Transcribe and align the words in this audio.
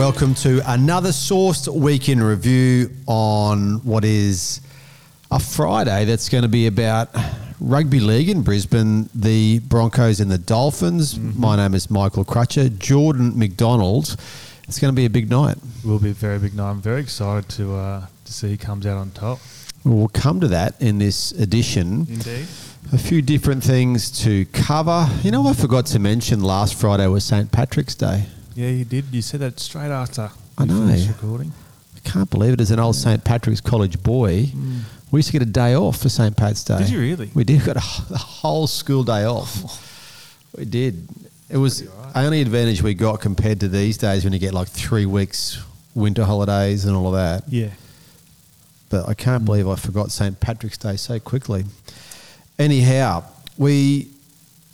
welcome 0.00 0.34
to 0.34 0.62
another 0.72 1.10
Sourced 1.10 1.68
Week 1.68 2.08
in 2.08 2.22
Review 2.22 2.90
on 3.06 3.84
what 3.84 4.02
is 4.02 4.62
a 5.30 5.38
Friday 5.38 6.06
that's 6.06 6.30
going 6.30 6.40
to 6.40 6.48
be 6.48 6.66
about 6.66 7.14
rugby 7.60 8.00
league 8.00 8.30
in 8.30 8.40
Brisbane, 8.40 9.10
the 9.14 9.58
Broncos 9.58 10.20
and 10.20 10.30
the 10.30 10.38
Dolphins. 10.38 11.18
My 11.18 11.54
name 11.54 11.74
is 11.74 11.90
Michael 11.90 12.24
Crutcher. 12.24 12.78
Jordan 12.78 13.38
McDonald. 13.38 14.16
It's 14.66 14.78
going 14.78 14.90
to 14.90 14.96
be 14.96 15.04
a 15.04 15.10
big 15.10 15.28
night. 15.28 15.58
Will 15.84 15.98
be 15.98 16.12
a 16.12 16.14
very 16.14 16.38
big 16.38 16.54
night. 16.54 16.70
I'm 16.70 16.80
very 16.80 17.02
excited 17.02 17.50
to 17.56 17.74
uh, 17.74 18.06
to 18.24 18.32
see 18.32 18.52
who 18.52 18.56
comes 18.56 18.86
out 18.86 18.96
on 18.96 19.10
top. 19.10 19.38
We'll 19.84 20.08
come 20.08 20.40
to 20.40 20.48
that 20.48 20.80
in 20.80 20.96
this 20.96 21.32
edition. 21.32 22.06
Indeed. 22.08 22.46
A 22.94 22.98
few 22.98 23.20
different 23.20 23.62
things 23.62 24.10
to 24.22 24.46
cover. 24.46 25.06
You 25.22 25.30
know, 25.30 25.46
I 25.46 25.52
forgot 25.52 25.84
to 25.86 25.98
mention 25.98 26.40
last 26.40 26.74
Friday 26.74 27.06
was 27.06 27.22
St. 27.22 27.52
Patrick's 27.52 27.94
Day. 27.94 28.24
Yeah, 28.60 28.68
you 28.68 28.84
did. 28.84 29.06
You 29.10 29.22
said 29.22 29.40
that 29.40 29.58
straight 29.58 29.90
after 29.90 30.30
I 30.58 30.66
know. 30.66 30.94
recording. 31.08 31.50
I 31.96 32.00
can't 32.06 32.28
believe 32.28 32.52
it. 32.52 32.60
As 32.60 32.70
an 32.70 32.78
old 32.78 32.94
St. 32.94 33.24
Patrick's 33.24 33.62
College 33.62 34.02
boy, 34.02 34.42
mm. 34.42 34.80
we 35.10 35.20
used 35.20 35.28
to 35.28 35.32
get 35.32 35.40
a 35.40 35.50
day 35.50 35.74
off 35.74 35.96
for 36.02 36.10
St. 36.10 36.36
Pat's 36.36 36.62
Day. 36.62 36.76
Did 36.76 36.90
you 36.90 37.00
really? 37.00 37.30
We 37.34 37.44
did. 37.44 37.60
We 37.60 37.64
got 37.64 37.78
a, 37.78 37.80
whole 37.80 38.66
school 38.66 39.02
day 39.02 39.24
off. 39.24 40.46
we 40.58 40.66
did. 40.66 41.08
It 41.48 41.56
was 41.56 41.88
alright. 41.88 42.16
only 42.16 42.42
advantage 42.42 42.82
we 42.82 42.92
got 42.92 43.22
compared 43.22 43.60
to 43.60 43.68
these 43.68 43.96
days 43.96 44.24
when 44.24 44.34
you 44.34 44.38
get 44.38 44.52
like 44.52 44.68
three 44.68 45.06
weeks 45.06 45.64
winter 45.94 46.26
holidays 46.26 46.84
and 46.84 46.94
all 46.94 47.06
of 47.06 47.14
that. 47.14 47.50
Yeah. 47.50 47.70
But 48.90 49.08
I 49.08 49.14
can't 49.14 49.42
mm. 49.42 49.46
believe 49.46 49.68
I 49.68 49.76
forgot 49.76 50.10
St. 50.10 50.38
Patrick's 50.38 50.76
Day 50.76 50.96
so 50.96 51.18
quickly. 51.18 51.64
Anyhow, 52.58 53.24
we 53.56 54.10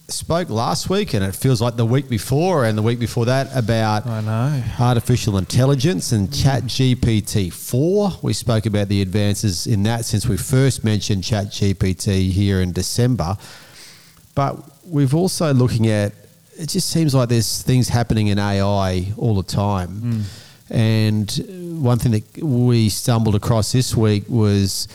spoke 0.09 0.49
last 0.51 0.89
week 0.89 1.15
and 1.15 1.25
it 1.25 1.35
feels 1.35 1.61
like 1.61 1.75
the 1.77 1.85
week 1.85 2.09
before 2.09 2.65
and 2.65 2.79
the 2.79 2.83
week 2.83 3.01
before 3.01 3.25
that 3.25 3.49
about 3.57 4.07
I 4.07 4.21
know. 4.21 4.63
artificial 4.79 5.37
intelligence 5.37 6.13
and 6.13 6.33
chat 6.33 6.63
gpt 6.63 7.53
4 7.53 8.13
we 8.23 8.33
spoke 8.33 8.67
about 8.67 8.87
the 8.89 9.03
advances 9.03 9.67
in 9.67 9.83
that 9.83 10.05
since 10.05 10.27
we 10.27 10.37
first 10.37 10.85
mentioned 10.85 11.25
chat 11.25 11.47
gpt 11.47 12.31
here 12.31 12.61
in 12.61 12.73
december. 12.73 13.37
But 14.37 14.59
we've 14.87 15.15
also 15.15 15.53
looking 15.53 15.89
at 15.89 16.13
it 16.57 16.69
just 16.69 16.89
seems 16.89 17.13
like 17.15 17.29
there's 17.29 17.63
things 17.63 17.89
happening 17.89 18.29
in 18.29 18.39
ai 18.39 19.13
all 19.17 19.35
the 19.35 19.43
time. 19.43 19.89
Hmm. 19.89 20.21
And 20.69 21.83
one 21.83 21.99
thing 21.99 22.13
that 22.13 22.43
we 22.43 22.89
stumbled 22.89 23.35
across 23.35 23.73
this 23.73 23.97
week 23.97 24.25
was 24.29 24.89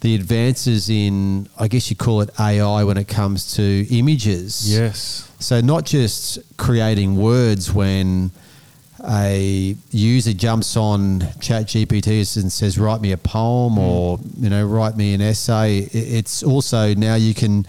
the 0.00 0.14
advances 0.14 0.88
in 0.88 1.48
i 1.58 1.66
guess 1.68 1.90
you 1.90 1.96
call 1.96 2.20
it 2.20 2.30
ai 2.38 2.84
when 2.84 2.96
it 2.96 3.08
comes 3.08 3.54
to 3.56 3.86
images 3.90 4.72
Yes. 4.72 5.28
so 5.40 5.60
not 5.60 5.84
just 5.86 6.38
creating 6.56 7.16
words 7.16 7.72
when 7.72 8.30
a 9.04 9.76
user 9.92 10.32
jumps 10.32 10.76
on 10.76 11.20
ChatGPT 11.38 12.36
and 12.36 12.50
says, 12.50 12.78
"Write 12.78 13.00
me 13.00 13.12
a 13.12 13.16
poem," 13.16 13.74
Hmm. 13.74 13.78
or 13.78 14.18
you 14.40 14.50
know, 14.50 14.64
"Write 14.66 14.96
me 14.96 15.14
an 15.14 15.20
essay." 15.20 15.88
It's 15.92 16.42
also 16.42 16.94
now 16.94 17.14
you 17.14 17.32
can 17.32 17.64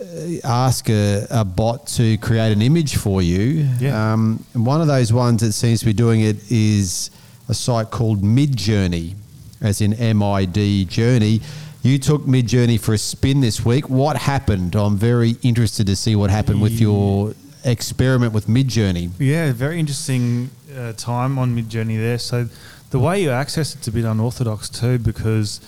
uh, 0.00 0.04
ask 0.44 0.88
a, 0.90 1.26
a 1.28 1.44
bot 1.44 1.88
to 1.98 2.16
create 2.18 2.52
an 2.52 2.62
image 2.62 2.94
for 2.96 3.20
you. 3.20 3.68
Yeah. 3.80 4.12
Um, 4.12 4.44
and 4.54 4.64
one 4.64 4.80
of 4.80 4.86
those 4.86 5.12
ones 5.12 5.42
that 5.42 5.52
seems 5.54 5.80
to 5.80 5.86
be 5.86 5.92
doing 5.92 6.20
it 6.20 6.36
is 6.52 7.10
a 7.48 7.54
site 7.54 7.90
called 7.90 8.22
Midjourney, 8.22 9.14
as 9.62 9.80
in 9.80 9.94
M 9.94 10.22
I 10.22 10.44
D 10.44 10.84
Journey. 10.84 11.40
You 11.82 11.98
took 11.98 12.26
Mid 12.28 12.46
Journey 12.46 12.78
for 12.78 12.94
a 12.94 12.98
spin 12.98 13.40
this 13.40 13.64
week. 13.64 13.88
What 13.88 14.16
happened? 14.16 14.74
I'm 14.76 14.96
very 14.96 15.36
interested 15.42 15.86
to 15.88 15.96
see 15.96 16.14
what 16.14 16.30
happened 16.30 16.60
with 16.62 16.80
your 16.80 17.34
experiment 17.64 18.32
with 18.32 18.48
Mid 18.48 18.68
Journey. 18.68 19.10
Yeah, 19.18 19.52
very 19.52 19.80
interesting 19.80 20.50
uh, 20.76 20.92
time 20.92 21.38
on 21.38 21.54
Mid 21.54 21.68
Journey 21.68 21.96
there. 21.96 22.18
So 22.18 22.48
the 22.90 22.98
way 23.00 23.22
you 23.22 23.30
access 23.30 23.74
it's 23.74 23.88
a 23.88 23.92
bit 23.92 24.04
unorthodox 24.04 24.68
too, 24.68 24.98
because 24.98 25.60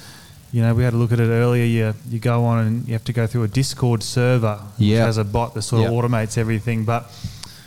you 0.53 0.63
know 0.63 0.73
we 0.75 0.85
had 0.85 0.93
a 0.93 0.97
look 0.97 1.11
at 1.11 1.19
it 1.19 1.31
earlier. 1.31 1.65
You 1.65 1.95
you 2.09 2.21
go 2.21 2.45
on 2.45 2.65
and 2.67 2.87
you 2.87 2.93
have 2.93 3.05
to 3.05 3.13
go 3.13 3.27
through 3.27 3.43
a 3.45 3.49
Discord 3.49 4.03
server, 4.05 4.57
which 4.77 4.87
Yeah. 4.89 5.07
has 5.07 5.19
a 5.19 5.25
bot 5.25 5.55
that 5.55 5.63
sort 5.63 5.85
of 5.87 5.91
automates 5.93 6.39
everything. 6.39 6.85
But 6.85 7.11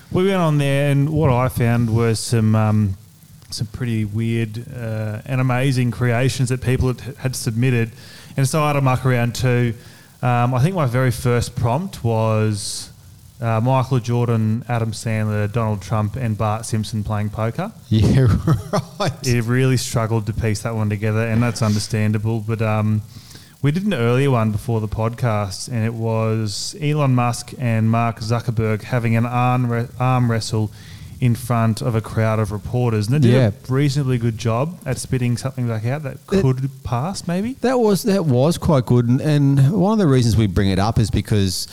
we 0.09 0.24
went 0.25 0.38
on 0.38 0.57
there, 0.57 0.90
and 0.91 1.09
what 1.09 1.31
I 1.31 1.50
found 1.50 1.94
was 1.94 2.19
some. 2.19 2.56
Um, 2.56 2.96
some 3.50 3.68
pretty 3.68 4.06
weird 4.06 4.66
uh, 4.75 5.22
and 5.25 5.40
amazing 5.41 5.91
creations 5.91 6.50
that 6.50 6.62
people 6.62 6.88
had, 6.94 7.16
had 7.18 7.35
submitted, 7.35 7.91
and 8.35 8.47
so 8.47 8.62
I 8.62 8.68
had 8.68 8.74
to 8.74 8.81
muck 8.81 9.06
around 9.06 9.35
too. 9.35 9.74
Um, 10.22 10.53
I 10.53 10.62
think 10.62 10.75
my 10.75 10.85
very 10.88 11.12
first 11.12 11.56
prompt 11.56 12.03
was 12.03 12.91
uh, 13.40 13.62
Michael 13.62 14.00
Jordan, 14.00 14.66
Adam 14.68 14.91
Sandler, 14.91 15.52
Donald 15.52 15.81
Trump, 15.81 16.16
and 16.16 16.38
Bart 16.38 16.66
Simpson 16.66 17.03
playing 17.03 17.30
poker. 17.30 17.72
Yeah, 17.90 18.28
right. 19.00 19.12
It 19.28 19.44
really 19.46 19.78
struggled 19.78 20.25
to 20.25 20.34
piece 20.34 20.63
that 20.63 20.75
one 20.75 20.90
together, 20.90 21.22
and 21.22 21.41
that's 21.41 21.62
understandable. 21.62 22.40
But 22.40 22.62
um, 22.62 23.02
we 23.62 23.72
did 23.72 23.86
an 23.86 23.94
earlier 23.94 24.31
one 24.31 24.52
before 24.52 24.81
the 24.81 24.88
podcast, 24.88 25.69
and 25.69 25.86
it 25.86 25.94
was 25.94 26.75
Elon 26.81 27.16
Musk 27.16 27.53
and 27.59 27.90
Mark 27.90 28.19
Zuckerberg 28.19 28.81
having 28.81 29.16
an 29.16 29.25
arm, 29.25 29.72
re- 29.72 29.88
arm 30.00 30.30
wrestle 30.31 30.72
in 31.19 31.35
front 31.35 31.81
of 31.81 31.95
a 31.95 32.01
crowd 32.01 32.39
of 32.39 32.51
reporters. 32.51 33.07
And 33.07 33.16
they 33.16 33.28
did 33.28 33.33
Yeah. 33.35 33.51
a 33.69 33.73
reasonably 33.73 34.17
good 34.17 34.38
job 34.38 34.78
at 34.85 34.97
spitting 35.00 35.38
something 35.38 35.67
back 35.67 35.85
out 35.85 36.03
that 36.03 36.13
It- 36.31 36.41
could 36.41 36.69
pass, 36.83 37.28
maybe. 37.28 37.55
That 37.61 37.79
was 37.79 38.03
that 38.03 38.25
was 38.25 38.57
quite 38.57 38.85
good, 38.85 39.07
and, 39.07 39.19
and 39.22 39.72
one 39.72 39.94
of 39.94 40.00
the 40.00 40.07
reasons 40.07 40.35
we 40.38 40.47
bring 40.47 40.69
it 40.69 40.79
up 40.79 41.00
is 41.00 41.09
because 41.09 41.67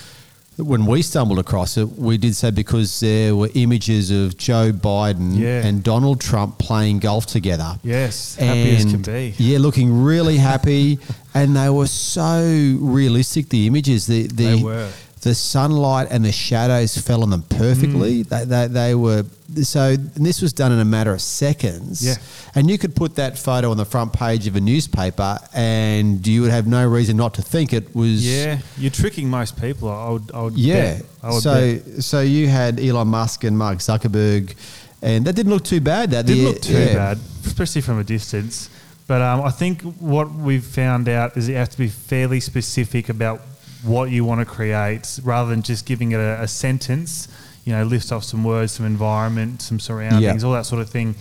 when 0.56 0.86
we 0.86 1.02
stumbled 1.02 1.40
across 1.40 1.76
it, 1.76 1.98
we 1.98 2.16
did 2.16 2.36
so 2.36 2.48
because 2.52 3.00
there 3.00 3.34
were 3.34 3.50
images 3.54 4.12
of 4.12 4.36
Joe 4.38 4.70
Biden 4.70 5.36
Yeah. 5.36 5.66
and 5.66 5.82
Donald 5.82 6.20
Trump 6.20 6.58
playing 6.58 7.00
golf 7.00 7.26
together. 7.26 7.76
Yes, 7.82 8.36
happy 8.36 8.76
as 8.76 8.84
can 8.84 9.02
be. 9.02 9.34
Yeah, 9.36 9.58
looking 9.58 10.02
really 10.04 10.36
happy, 10.36 11.00
and 11.34 11.56
they 11.56 11.68
were 11.70 11.88
so 11.88 12.76
realistic. 12.80 13.48
The 13.48 13.66
images, 13.66 14.06
the 14.06 14.28
the 14.28 14.32
They 14.44 14.62
were. 14.62 14.88
The 15.24 15.34
sunlight 15.34 16.08
and 16.10 16.24
the 16.24 16.30
shadows 16.32 16.96
fell 16.96 17.22
on 17.22 17.30
them 17.30 17.42
perfectly. 17.42 18.22
Mm. 18.24 18.28
They, 18.28 18.44
they 18.44 18.66
they 18.68 18.94
were 18.94 19.24
so. 19.62 19.82
And 19.90 20.24
this 20.24 20.40
was 20.42 20.52
done 20.52 20.70
in 20.70 20.78
a 20.78 20.84
matter 20.84 21.12
of 21.12 21.20
seconds. 21.22 22.04
Yeah. 22.04 22.14
and 22.54 22.70
you 22.70 22.76
could 22.78 22.94
put 22.94 23.16
that 23.16 23.38
photo 23.38 23.70
on 23.70 23.76
the 23.78 23.84
front 23.86 24.12
page 24.12 24.46
of 24.46 24.54
a 24.54 24.60
newspaper, 24.60 25.38
and 25.54 26.24
you 26.26 26.42
would 26.42 26.50
have 26.50 26.66
no 26.66 26.86
reason 26.86 27.16
not 27.16 27.34
to 27.34 27.42
think 27.42 27.72
it 27.72 27.94
was. 27.96 28.24
Yeah, 28.24 28.58
you're 28.78 28.90
tricking 28.90 29.28
most 29.28 29.60
people. 29.60 29.88
I 29.88 30.10
would, 30.10 30.30
I 30.32 30.42
would 30.42 30.54
Yeah. 30.54 30.74
bet. 30.98 31.02
I 31.22 31.30
would 31.30 31.42
so 31.42 31.54
bet. 31.78 32.04
so 32.04 32.20
you 32.20 32.46
had 32.48 32.78
Elon 32.78 33.08
Musk 33.08 33.44
and 33.44 33.56
Mark 33.58 33.78
Zuckerberg, 33.78 34.54
and 35.02 35.24
that 35.24 35.34
didn't 35.34 35.50
look 35.52 35.64
too 35.64 35.80
bad. 35.80 36.10
That 36.10 36.26
didn't 36.26 36.44
the- 36.44 36.50
look 36.50 36.60
too 36.60 36.74
yeah. 36.78 36.94
bad, 36.94 37.18
especially 37.46 37.80
from 37.80 37.98
a 37.98 38.04
distance. 38.04 38.68
But 39.06 39.20
um, 39.20 39.42
I 39.42 39.50
think 39.50 39.82
what 40.00 40.32
we've 40.32 40.64
found 40.64 41.08
out 41.08 41.36
is 41.36 41.48
you 41.48 41.56
have 41.56 41.68
to 41.70 41.78
be 41.78 41.88
fairly 41.88 42.40
specific 42.40 43.08
about 43.10 43.40
what 43.84 44.10
you 44.10 44.24
want 44.24 44.40
to 44.40 44.44
create, 44.46 45.20
rather 45.22 45.50
than 45.50 45.62
just 45.62 45.86
giving 45.86 46.12
it 46.12 46.18
a, 46.20 46.42
a 46.42 46.48
sentence. 46.48 47.28
You 47.64 47.72
know, 47.72 47.84
list 47.84 48.12
off 48.12 48.24
some 48.24 48.44
words, 48.44 48.72
some 48.72 48.84
environment, 48.84 49.62
some 49.62 49.80
surroundings, 49.80 50.42
Yeah. 50.42 50.46
all 50.46 50.52
that 50.54 50.66
sort 50.66 50.82
of 50.82 50.90
thing. 50.90 51.14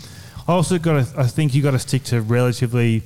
I 0.47 0.51
also 0.51 0.78
got. 0.78 1.06
To, 1.06 1.19
I 1.19 1.28
think 1.28 1.56
you 1.56 1.62
got 1.62 1.72
to 1.72 1.79
stick 1.79 2.03
to 2.06 2.22
relatively 2.22 3.03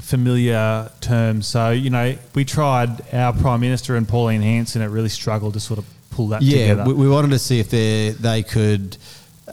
familiar 0.00 0.90
terms. 1.00 1.46
So 1.46 1.70
you 1.70 1.90
know, 1.90 2.16
we 2.34 2.44
tried 2.44 3.12
our 3.14 3.32
prime 3.32 3.60
minister 3.60 3.96
and 3.96 4.06
Pauline 4.08 4.42
Hanson. 4.42 4.82
It 4.82 4.86
really 4.86 5.08
struggled 5.08 5.54
to 5.54 5.60
sort 5.60 5.78
of 5.78 5.84
pull 6.10 6.28
that 6.28 6.42
Yeah, 6.42 6.68
together. 6.74 6.84
we, 6.84 6.92
we 6.94 7.08
wanted 7.08 7.30
to 7.30 7.38
see 7.38 7.58
if 7.60 7.70
they 7.70 8.10
they 8.10 8.42
could 8.42 8.96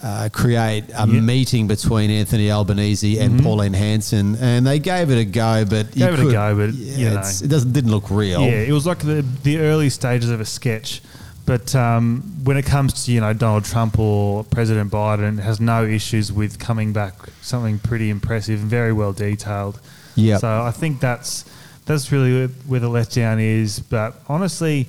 uh, 0.02 0.30
create 0.32 0.86
a 0.98 1.06
Yeah. 1.08 1.20
meeting 1.20 1.68
between 1.68 2.10
Anthony 2.12 2.50
Albanese 2.50 3.20
and 3.20 3.40
Mhm. 3.40 3.44
Pauline 3.44 3.74
Hanson, 3.74 4.38
and 4.40 4.66
they 4.66 4.80
gave 4.80 5.10
it 5.10 5.18
a 5.20 5.26
go, 5.26 5.66
but 5.66 5.88
you 5.96 6.06
Gave 6.06 6.14
it 6.20 6.28
a 6.28 6.32
go, 6.32 6.56
but, 6.56 6.74
yeah, 6.74 6.98
you 6.98 7.10
know. 7.16 7.20
it 7.22 7.48
doesn't 7.50 7.74
didn't 7.74 7.92
look 7.92 8.10
real. 8.10 8.42
Yeah, 8.42 8.52
it 8.70 8.72
was 8.72 8.86
like 8.86 9.00
the 9.00 9.24
the 9.44 9.58
early 9.60 9.90
stages 9.90 10.30
of 10.30 10.40
a 10.40 10.46
sketch. 10.46 11.02
But 11.46 11.76
um, 11.76 12.24
when 12.44 12.56
it 12.56 12.66
comes 12.66 13.04
to 13.06 13.12
you 13.12 13.20
know 13.20 13.34
Donald 13.34 13.66
Trump 13.66 14.00
or 14.00 14.44
President 14.46 14.92
Biden, 14.92 15.40
has 15.40 15.60
no 15.60 15.84
issues 15.84 16.32
with 16.32 16.58
coming 16.60 16.94
back 16.94 17.14
something 17.42 17.80
pretty 17.80 18.10
impressive 18.10 18.62
and 18.62 18.70
very 18.70 18.94
well 18.94 19.12
detailed. 19.12 19.80
Yep. 20.16 20.40
So 20.42 20.62
I 20.62 20.72
think 20.72 21.00
that's 21.02 21.44
that's 21.86 22.12
really 22.12 22.48
where 22.68 22.80
the 22.80 22.88
letdown 22.90 23.42
is. 23.42 23.80
But 23.80 24.22
honestly, 24.30 24.88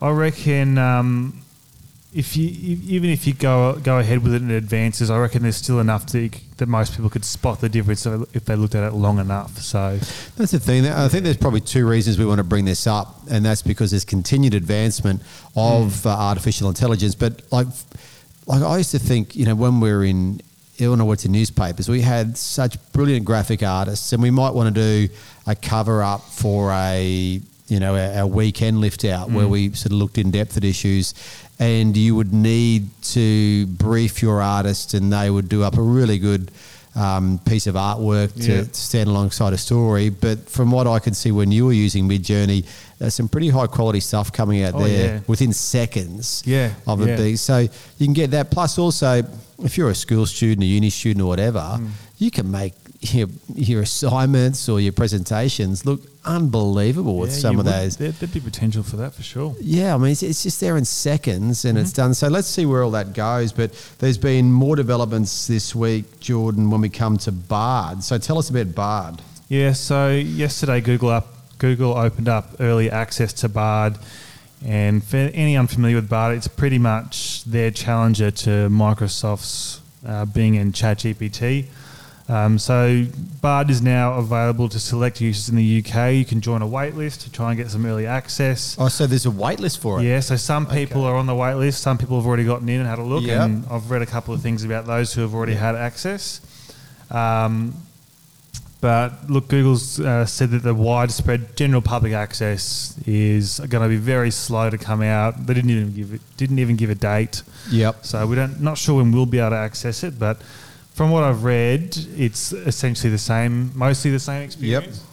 I 0.00 0.10
reckon 0.10 0.78
um, 0.78 1.40
if 2.14 2.36
you 2.36 2.48
even 2.86 3.10
if 3.10 3.26
you 3.26 3.34
go 3.34 3.78
go 3.82 3.98
ahead 3.98 4.22
with 4.22 4.34
it 4.34 4.42
in 4.42 4.50
advances, 4.50 5.10
I 5.10 5.18
reckon 5.18 5.42
there's 5.42 5.56
still 5.56 5.78
enough 5.78 6.06
to, 6.06 6.30
that 6.56 6.66
most 6.66 6.94
people 6.94 7.10
could 7.10 7.24
spot 7.24 7.60
the 7.60 7.68
difference 7.68 8.06
if 8.06 8.46
they 8.46 8.56
looked 8.56 8.74
at 8.74 8.82
it 8.82 8.94
long 8.94 9.18
enough. 9.18 9.58
So 9.58 9.98
That's 10.36 10.52
the 10.52 10.58
thing. 10.58 10.86
I 10.86 11.08
think 11.08 11.24
there's 11.24 11.36
probably 11.36 11.60
two 11.60 11.86
reasons 11.86 12.18
we 12.18 12.24
want 12.24 12.38
to 12.38 12.44
bring 12.44 12.64
this 12.64 12.86
up, 12.86 13.20
and 13.30 13.44
that's 13.44 13.62
because 13.62 13.90
there's 13.90 14.06
continued 14.06 14.54
advancement 14.54 15.22
of 15.54 16.06
uh, 16.06 16.10
artificial 16.10 16.68
intelligence. 16.68 17.14
But 17.14 17.42
like, 17.52 17.66
like 18.46 18.62
I 18.62 18.78
used 18.78 18.92
to 18.92 18.98
think, 18.98 19.36
you 19.36 19.44
know, 19.44 19.54
when 19.54 19.78
we 19.78 19.92
were 19.92 20.04
in 20.04 20.40
Illinois, 20.78 21.04
what's 21.04 21.26
in 21.26 21.32
newspapers, 21.32 21.90
we 21.90 22.00
had 22.00 22.38
such 22.38 22.78
brilliant 22.92 23.26
graphic 23.26 23.62
artists, 23.62 24.14
and 24.14 24.22
we 24.22 24.30
might 24.30 24.54
want 24.54 24.74
to 24.74 25.06
do 25.08 25.14
a 25.46 25.54
cover 25.54 26.02
up 26.02 26.22
for 26.22 26.72
a 26.72 27.42
you 27.68 27.78
know, 27.78 27.96
our, 27.96 28.20
our 28.20 28.26
weekend 28.26 28.80
lift 28.80 29.04
out 29.04 29.30
where 29.30 29.46
we 29.46 29.70
sort 29.74 29.92
of 29.92 29.98
looked 29.98 30.16
in 30.16 30.30
depth 30.30 30.56
at 30.56 30.64
issues, 30.64 31.12
and 31.58 31.96
you 31.96 32.14
would 32.14 32.32
need 32.32 32.88
to 33.02 33.66
brief 33.66 34.22
your 34.22 34.40
artist, 34.42 34.94
and 34.94 35.12
they 35.12 35.28
would 35.30 35.48
do 35.48 35.62
up 35.62 35.76
a 35.76 35.82
really 35.82 36.18
good. 36.18 36.50
Um, 36.94 37.38
piece 37.44 37.68
of 37.68 37.76
artwork 37.76 38.34
to, 38.42 38.52
Yeah. 38.52 38.62
to 38.64 38.74
stand 38.74 39.08
alongside 39.08 39.52
a 39.52 39.58
story, 39.58 40.08
but 40.08 40.50
from 40.50 40.72
what 40.72 40.88
I 40.88 40.98
could 40.98 41.14
see 41.14 41.30
when 41.30 41.52
you 41.52 41.66
were 41.66 41.72
using 41.72 42.08
Mid 42.08 42.24
Journey, 42.24 42.64
there's 42.98 43.14
some 43.14 43.28
pretty 43.28 43.50
high 43.50 43.68
quality 43.68 44.00
stuff 44.00 44.32
coming 44.32 44.64
out 44.64 44.74
Oh, 44.74 44.82
there 44.82 45.14
yeah. 45.14 45.20
within 45.28 45.52
seconds 45.52 46.42
Yeah, 46.44 46.70
of 46.88 47.00
yeah. 47.00 47.06
it 47.14 47.16
being. 47.18 47.36
So 47.36 47.58
you 47.58 48.06
can 48.06 48.14
get 48.14 48.32
that. 48.32 48.50
Plus, 48.50 48.78
also, 48.78 49.22
if 49.62 49.78
you're 49.78 49.90
a 49.90 49.94
school 49.94 50.26
student, 50.26 50.64
a 50.64 50.66
uni 50.66 50.90
student, 50.90 51.22
or 51.22 51.28
whatever, 51.28 51.60
Mm. 51.60 51.88
you 52.18 52.32
can 52.32 52.50
make 52.50 52.72
your, 53.14 53.28
your 53.54 53.82
assignments 53.82 54.68
or 54.68 54.80
your 54.80 54.92
presentations 54.92 55.84
look 55.86 56.00
unbelievable 56.24 57.16
with 57.16 57.32
some 57.32 57.58
of 57.58 57.64
would- 57.66 57.72
those. 57.74 57.96
There, 57.96 58.10
there'd 58.12 58.32
be 58.32 58.40
potential 58.40 58.82
for 58.82 58.96
that 58.96 59.14
for 59.14 59.22
sure. 59.22 59.54
Yeah, 59.60 59.94
I 59.94 59.98
mean, 59.98 60.12
it's, 60.12 60.22
it's 60.22 60.42
just 60.42 60.60
there 60.60 60.76
in 60.76 60.84
seconds 60.84 61.64
and 61.64 61.76
Mm-hmm. 61.76 61.82
it's 61.82 61.92
done. 61.92 62.14
So 62.14 62.28
let's 62.28 62.48
see 62.48 62.66
where 62.66 62.82
all 62.82 62.90
that 62.92 63.12
goes. 63.14 63.52
But 63.52 63.72
there's 63.98 64.18
been 64.18 64.52
more 64.52 64.76
developments 64.76 65.46
this 65.46 65.74
week, 65.74 66.20
Jordan, 66.20 66.70
when 66.70 66.80
we 66.80 66.88
come 66.88 67.16
to 67.18 67.32
Bard. 67.32 68.02
So 68.02 68.18
tell 68.18 68.38
us 68.38 68.50
about 68.50 68.74
Bard. 68.74 69.22
Yeah, 69.48 69.72
so 69.72 70.10
yesterday 70.10 70.80
Google 70.80 71.08
up 71.10 71.26
Google 71.58 71.94
opened 71.96 72.28
up 72.28 72.50
early 72.60 72.88
access 72.90 73.32
to 73.32 73.48
Bard, 73.48 73.96
and 74.64 75.02
for 75.02 75.16
any 75.16 75.56
unfamiliar 75.56 75.96
with 75.96 76.08
Bard, 76.08 76.36
it's 76.36 76.46
pretty 76.46 76.78
much 76.78 77.42
their 77.44 77.70
challenger 77.72 78.30
to 78.30 78.68
Microsoft's 78.68 79.80
uh, 80.06 80.24
Bing 80.24 80.56
and 80.56 80.72
ChatGPT. 80.72 81.66
Um, 82.30 82.58
so 82.58 83.06
Bard 83.40 83.70
is 83.70 83.80
now 83.80 84.14
available 84.18 84.68
to 84.68 84.78
select 84.78 85.18
users 85.20 85.48
in 85.48 85.56
the 85.56 85.78
UK. 85.82 86.12
You 86.14 86.26
can 86.26 86.42
join 86.42 86.60
a 86.60 86.66
waitlist 86.66 87.22
to 87.22 87.32
try 87.32 87.50
and 87.52 87.56
get 87.56 87.70
some 87.70 87.86
early 87.86 88.06
access. 88.06 88.76
Oh, 88.78 88.88
so 88.88 89.06
there's 89.06 89.24
a 89.24 89.30
waitlist 89.30 89.78
for 89.78 89.98
it. 90.00 90.04
Yeah, 90.04 90.20
so 90.20 90.36
some 90.36 90.66
people 90.66 91.02
Okay. 91.02 91.10
are 91.10 91.16
on 91.16 91.24
the 91.26 91.32
waitlist. 91.32 91.74
Some 91.78 91.96
people 91.96 92.18
have 92.18 92.26
already 92.26 92.44
gotten 92.44 92.68
in 92.68 92.80
and 92.80 92.88
had 92.88 92.98
a 92.98 93.02
look, 93.02 93.24
Yep. 93.24 93.40
and 93.40 93.64
I've 93.70 93.90
read 93.90 94.02
a 94.02 94.06
couple 94.06 94.34
of 94.34 94.42
things 94.42 94.62
about 94.62 94.86
those 94.86 95.14
who 95.14 95.22
have 95.22 95.34
already 95.34 95.54
had 95.54 95.74
access. 95.74 96.42
Um, 97.10 97.74
but 98.82 99.28
look, 99.30 99.48
Google's 99.48 99.98
uh, 99.98 100.24
said 100.26 100.50
that 100.50 100.62
the 100.62 100.74
widespread 100.74 101.56
general 101.56 101.80
public 101.82 102.12
access 102.12 102.94
is 103.06 103.58
going 103.58 103.82
to 103.82 103.88
be 103.88 103.96
very 103.96 104.30
slow 104.30 104.68
to 104.70 104.76
come 104.78 105.02
out. 105.02 105.46
They 105.46 105.54
didn't 105.54 105.70
even 105.70 105.94
give 105.94 106.12
it, 106.12 106.20
didn't 106.36 106.58
even 106.58 106.76
give 106.76 106.90
a 106.90 106.94
date, 106.94 107.42
Yep. 107.70 108.04
so 108.04 108.26
we 108.26 108.36
don't 108.36 108.60
not 108.60 108.76
sure 108.78 108.96
when 108.96 109.10
we'll 109.12 109.26
be 109.26 109.38
able 109.38 109.50
to 109.50 109.56
access 109.56 110.04
it. 110.04 110.18
But 110.18 110.40
from 110.98 111.12
what 111.12 111.22
I've 111.22 111.44
read, 111.44 111.96
it's 112.16 112.52
essentially 112.52 113.08
the 113.08 113.18
same, 113.18 113.70
mostly 113.78 114.10
the 114.10 114.18
same 114.18 114.42
experience 114.42 115.04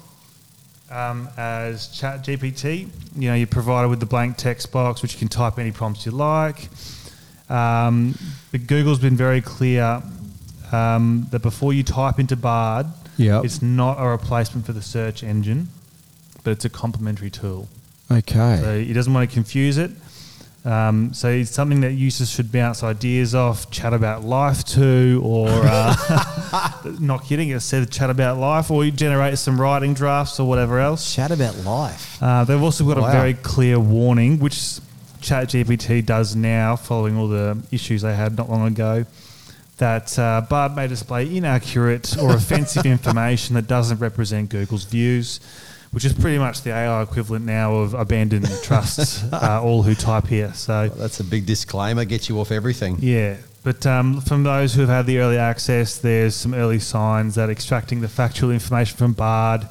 um, 0.90 1.30
as 1.38 1.90
ChatGPT. 1.90 2.88
You 3.16 3.30
know, 3.30 3.36
you're 3.36 3.46
provided 3.46 3.90
with 3.90 4.00
the 4.00 4.08
blank 4.08 4.36
text 4.36 4.72
box, 4.72 5.04
which 5.04 5.14
you 5.14 5.20
can 5.20 5.28
type 5.28 5.60
any 5.60 5.72
prompts 5.72 6.04
you 6.08 6.12
like. 6.12 6.70
Um, 7.52 8.18
but 8.52 8.66
Google's 8.66 8.98
been 8.98 9.16
very 9.16 9.42
clear 9.42 10.02
um, 10.72 11.28
that 11.30 11.44
before 11.44 11.72
you 11.72 11.84
type 11.84 12.18
into 12.20 12.36
Bard, 12.36 12.88
Yep. 13.18 13.46
it's 13.46 13.62
not 13.62 13.98
a 14.00 14.08
replacement 14.08 14.66
for 14.66 14.74
the 14.74 14.82
search 14.82 15.22
engine, 15.24 15.68
but 16.44 16.50
it's 16.50 16.66
a 16.66 16.70
complementary 16.70 17.30
tool. 17.30 17.68
Okay. 18.12 18.58
So 18.60 18.80
he 18.80 18.92
doesn't 18.92 19.14
want 19.14 19.30
to 19.30 19.34
confuse 19.34 19.78
it. 19.78 19.92
Um, 20.66 21.14
so 21.14 21.30
it's 21.30 21.52
something 21.52 21.82
that 21.82 21.92
users 21.94 22.30
should 22.30 22.52
bounce 22.52 22.82
ideas 22.84 23.36
off, 23.36 23.70
chat 23.70 23.94
about 23.94 24.24
life 24.24 24.64
to, 24.66 25.22
or 25.24 25.48
uh, 25.48 25.96
not 27.00 27.24
kidding, 27.26 27.50
it 27.50 27.60
said 27.60 27.92
chat 27.92 28.10
about 28.10 28.40
life, 28.40 28.72
or 28.72 28.84
you 28.84 28.90
generate 28.92 29.38
some 29.38 29.62
writing 29.62 29.94
drafts 29.94 30.40
or 30.40 30.48
whatever 30.50 30.80
else. 30.80 31.14
Chat 31.14 31.30
about 31.30 31.56
life. 31.58 32.18
Uh, 32.22 32.44
they've 32.46 32.62
also 32.64 32.84
got 32.84 32.98
Wow. 32.98 33.08
a 33.10 33.12
very 33.12 33.36
clear 33.36 33.80
warning, 33.80 34.40
which 34.40 34.56
ChatGPT 35.22 36.04
does 36.06 36.36
now, 36.36 36.76
following 36.76 37.16
all 37.18 37.28
the 37.28 37.62
issues 37.72 38.02
they 38.02 38.16
had 38.16 38.36
not 38.38 38.50
long 38.50 38.66
ago, 38.68 39.06
that 39.78 40.18
uh, 40.18 40.42
Bard 40.50 40.76
may 40.76 40.88
display 40.88 41.36
inaccurate 41.38 42.18
or 42.18 42.32
offensive 42.34 42.86
information 42.98 43.54
that 43.56 43.68
doesn't 43.68 44.00
represent 44.00 44.50
Google's 44.50 44.86
views, 44.86 45.40
which 45.96 46.04
is 46.06 46.12
pretty 46.14 46.38
much 46.38 46.62
the 46.64 46.72
AI 46.72 47.02
equivalent 47.02 47.46
now 47.46 47.74
of 47.76 47.94
abandon 47.94 48.44
trust 48.64 49.24
uh, 49.34 49.62
all 49.64 49.82
who 49.82 49.96
type 49.96 50.28
here. 50.28 50.54
So, 50.54 50.90
That's 50.90 51.22
a 51.22 51.24
big 51.24 51.46
disclaimer. 51.46 52.04
Gets 52.06 52.28
you 52.30 52.40
off 52.40 52.52
everything. 52.52 52.98
yeah. 53.00 53.38
But 53.64 53.84
um, 53.88 54.22
from 54.22 54.44
those 54.44 54.76
who 54.76 54.82
have 54.82 54.90
had 54.90 55.06
the 55.08 55.18
early 55.18 55.38
access, 55.38 55.98
there's 55.98 56.36
some 56.36 56.54
early 56.54 56.78
signs 56.78 57.34
that 57.36 57.50
extracting 57.50 58.02
the 58.02 58.08
factual 58.08 58.52
information 58.52 58.96
from 58.96 59.14
Bard 59.14 59.68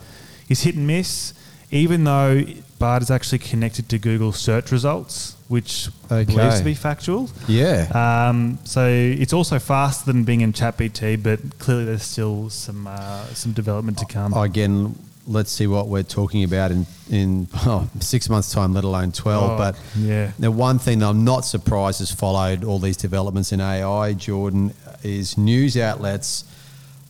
is 0.48 0.62
hit 0.62 0.74
and 0.74 0.84
miss, 0.86 1.32
even 1.70 2.02
though 2.02 2.42
Bard 2.80 3.02
is 3.02 3.10
actually 3.12 3.38
connected 3.38 3.88
to 3.90 3.98
Google 3.98 4.32
search 4.32 4.72
results, 4.72 5.36
which 5.46 5.88
Okay. 6.10 6.24
believes 6.24 6.58
to 6.58 6.64
be 6.64 6.74
factual. 6.74 7.30
Yeah. 7.46 7.86
Um, 7.94 8.58
so 8.64 8.88
it's 8.88 9.32
also 9.32 9.60
faster 9.60 10.10
than 10.10 10.24
Bing 10.24 10.42
and 10.42 10.52
ChatGPT, 10.54 11.22
but 11.22 11.58
clearly 11.60 11.84
there's 11.84 12.02
still 12.02 12.50
some 12.50 12.88
uh, 12.88 13.26
some 13.26 13.52
development 13.52 13.98
to 13.98 14.06
come. 14.06 14.32
Again, 14.34 14.98
let's 15.26 15.50
see 15.50 15.66
what 15.66 15.88
we're 15.88 16.02
talking 16.02 16.44
about 16.44 16.70
in 16.70 16.86
in 17.10 17.48
oh, 17.54 17.88
six 18.00 18.28
months' 18.28 18.52
time, 18.52 18.74
let 18.74 18.84
alone 18.84 19.12
twelve. 19.12 19.52
Oh, 19.52 19.58
but 19.58 19.80
yeah. 19.96 20.32
the 20.38 20.50
one 20.50 20.78
thing 20.78 21.00
that 21.00 21.08
I'm 21.08 21.24
not 21.24 21.44
surprised 21.44 22.00
has 22.00 22.10
followed 22.10 22.64
all 22.64 22.78
these 22.78 22.96
developments 22.96 23.52
in 23.52 23.60
AI, 23.60 24.12
Jordan, 24.14 24.74
is 25.02 25.38
news 25.38 25.76
outlets 25.76 26.44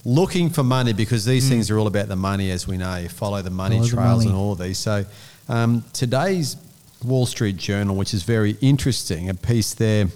looking 0.05 0.51
for 0.51 0.63
money 0.63 0.93
because 0.93 1.25
these 1.25 1.49
things 1.49 1.71
are 1.71 1.79
all 1.79 1.87
about 1.87 2.09
the 2.09 2.17
money, 2.17 2.51
as 2.51 2.69
we 2.69 2.77
know. 2.77 2.97
You 2.97 3.09
follow 3.09 3.41
the 3.43 3.51
money. 3.51 3.77
Follow 3.77 3.89
the 3.89 3.97
trails 3.97 4.19
money. 4.19 4.31
and 4.31 4.37
all 4.37 4.53
of 4.53 4.59
these. 4.59 4.79
So 4.79 5.05
um, 5.49 5.85
today's 5.93 6.57
Wall 7.05 7.27
Street 7.27 7.57
Journal, 7.57 7.97
which 7.97 8.15
is 8.15 8.23
very 8.23 8.57
interesting, 8.61 9.29
a 9.29 9.35
piece 9.35 9.75
there 9.75 10.09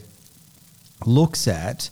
looks 1.06 1.48
at 1.48 1.90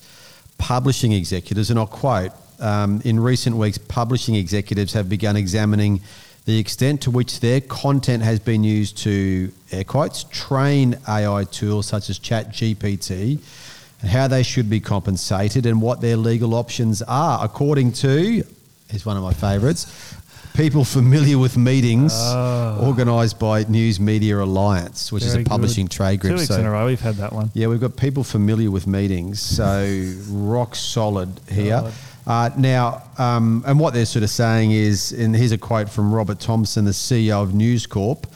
publishing 0.58 1.12
executives, 1.12 1.70
and 1.70 1.78
I'll 1.78 1.86
quote 1.86 2.32
um, 2.60 3.00
In 3.04 3.20
recent 3.20 3.56
weeks, 3.56 3.78
publishing 3.78 4.34
executives 4.34 4.92
have 4.94 5.08
begun 5.08 5.36
examining 5.36 6.00
the 6.44 6.58
extent 6.58 7.00
to 7.02 7.10
which 7.10 7.40
their 7.40 7.60
content 7.60 8.22
has 8.22 8.38
been 8.38 8.62
used 8.62 8.96
to, 8.98 9.50
air 9.72 9.82
quotes, 9.84 10.24
train 10.30 10.96
AI 11.08 11.44
tools 11.44 11.86
such 11.86 12.08
as 12.08 12.18
ChatGPT, 12.20 13.38
and 14.02 14.10
how 14.10 14.28
they 14.28 14.42
should 14.42 14.70
be 14.70 14.78
compensated 14.80 15.66
and 15.66 15.80
what 15.82 16.00
their 16.00 16.16
legal 16.16 16.54
options 16.54 17.02
are, 17.02 17.44
according 17.44 17.92
to, 17.92 18.44
is 18.90 19.04
one 19.04 19.16
of 19.16 19.22
my 19.22 19.32
favourites. 19.32 20.14
People 20.54 20.84
familiar 20.84 21.36
with 21.38 21.56
meetings 21.58 22.12
Oh. 22.14 22.78
organised 22.86 23.38
by 23.38 23.64
News 23.64 23.98
Media 24.00 24.38
Alliance, 24.40 25.12
which 25.12 25.22
is 25.24 25.34
a 25.34 25.42
publishing 25.42 25.84
good. 25.86 25.92
trade 25.92 26.22
Two 26.22 26.28
group. 26.28 26.38
weeks 26.40 26.50
in 26.50 26.64
a 26.64 26.70
row 26.70 26.86
we've 26.86 27.00
had 27.00 27.16
that 27.16 27.32
one. 27.32 27.50
Yeah, 27.54 27.66
we've 27.66 27.80
got 27.80 27.96
people 27.96 28.24
familiar 28.24 28.70
with 28.70 28.86
meetings, 28.86 29.40
so 29.40 29.84
rock 30.30 30.74
solid 30.76 31.28
here. 31.50 31.80
God. 31.82 31.92
Uh, 32.26 32.50
now, 32.56 33.02
um, 33.18 33.62
and 33.66 33.78
what 33.78 33.94
they're 33.94 34.04
sort 34.04 34.22
of 34.22 34.30
saying 34.30 34.72
is, 34.72 35.12
and 35.12 35.34
here's 35.34 35.52
a 35.52 35.58
quote 35.58 35.88
from 35.88 36.12
Robert 36.12 36.40
Thompson, 36.40 36.84
the 36.84 36.90
CEO 36.90 37.42
of 37.42 37.54
News 37.54 37.86
Corp. 37.86 38.26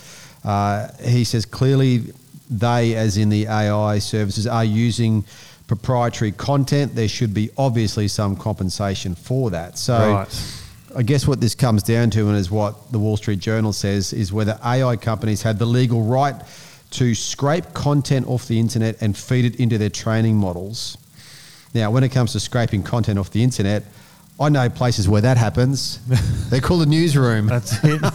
Uh, 0.45 0.89
he 1.03 1.25
says 1.25 1.45
clearly 1.45 2.05
they, 2.49 2.95
as 2.95 3.17
in 3.17 3.29
the 3.29 3.47
AI 3.47 3.99
services, 3.99 4.47
are 4.47 4.65
using 4.65 5.25
proprietary 5.67 6.33
content. 6.33 6.95
There 6.95 7.09
should 7.09 7.35
be 7.35 7.51
obviously 7.59 8.09
some 8.09 8.37
compensation 8.37 9.15
for 9.15 9.51
that. 9.51 9.79
So. 9.79 9.99
Right. 9.99 10.57
I 10.97 11.05
guess 11.05 11.25
what 11.25 11.41
this 11.41 11.55
comes 11.55 11.85
down 11.85 12.11
to, 12.11 12.27
and 12.27 12.37
is 12.37 12.51
what 12.51 12.91
the 12.91 12.99
Wall 12.99 13.17
Street 13.17 13.39
Journal 13.39 13.73
says, 13.73 14.13
is 14.13 14.33
whether 14.33 14.59
AI 14.65 14.97
companies 14.97 15.41
had 15.41 15.57
the 15.57 15.65
legal 15.65 16.03
right 16.03 16.35
to 16.91 17.15
scrape 17.15 17.73
content 17.75 18.27
off 18.27 18.49
the 18.49 18.59
internet 18.59 19.01
and 19.01 19.17
feed 19.17 19.45
it 19.45 19.61
into 19.61 19.79
their 19.79 19.89
training 19.89 20.37
models. 20.37 20.99
Now, 21.75 21.91
when 21.91 22.03
it 22.05 22.11
comes 22.11 22.33
to 22.33 22.41
scraping 22.41 22.83
content 22.83 23.19
off 23.19 23.31
the 23.31 23.43
internet, 23.43 23.85
I 24.39 24.49
know 24.49 24.69
places 24.69 25.09
where 25.09 25.21
that 25.23 25.37
happens. 25.37 25.99
They're 26.51 26.61
called 26.61 26.83
a 26.83 26.87
newsroom. 26.87 27.47
That's 27.47 27.73
it. 27.85 28.01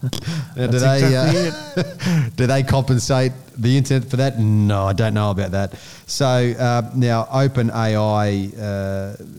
Do, 0.00 0.66
they, 0.68 0.98
exactly 1.02 1.82
uh, 1.82 2.28
do 2.36 2.46
they 2.46 2.62
compensate 2.62 3.32
the 3.56 3.76
internet 3.76 4.08
for 4.08 4.16
that? 4.18 4.38
No, 4.38 4.84
I 4.84 4.92
don't 4.92 5.12
know 5.12 5.32
about 5.32 5.50
that. 5.50 5.74
So 6.06 6.24
uh, 6.26 6.88
now, 6.94 7.24
OpenAI 7.24 8.52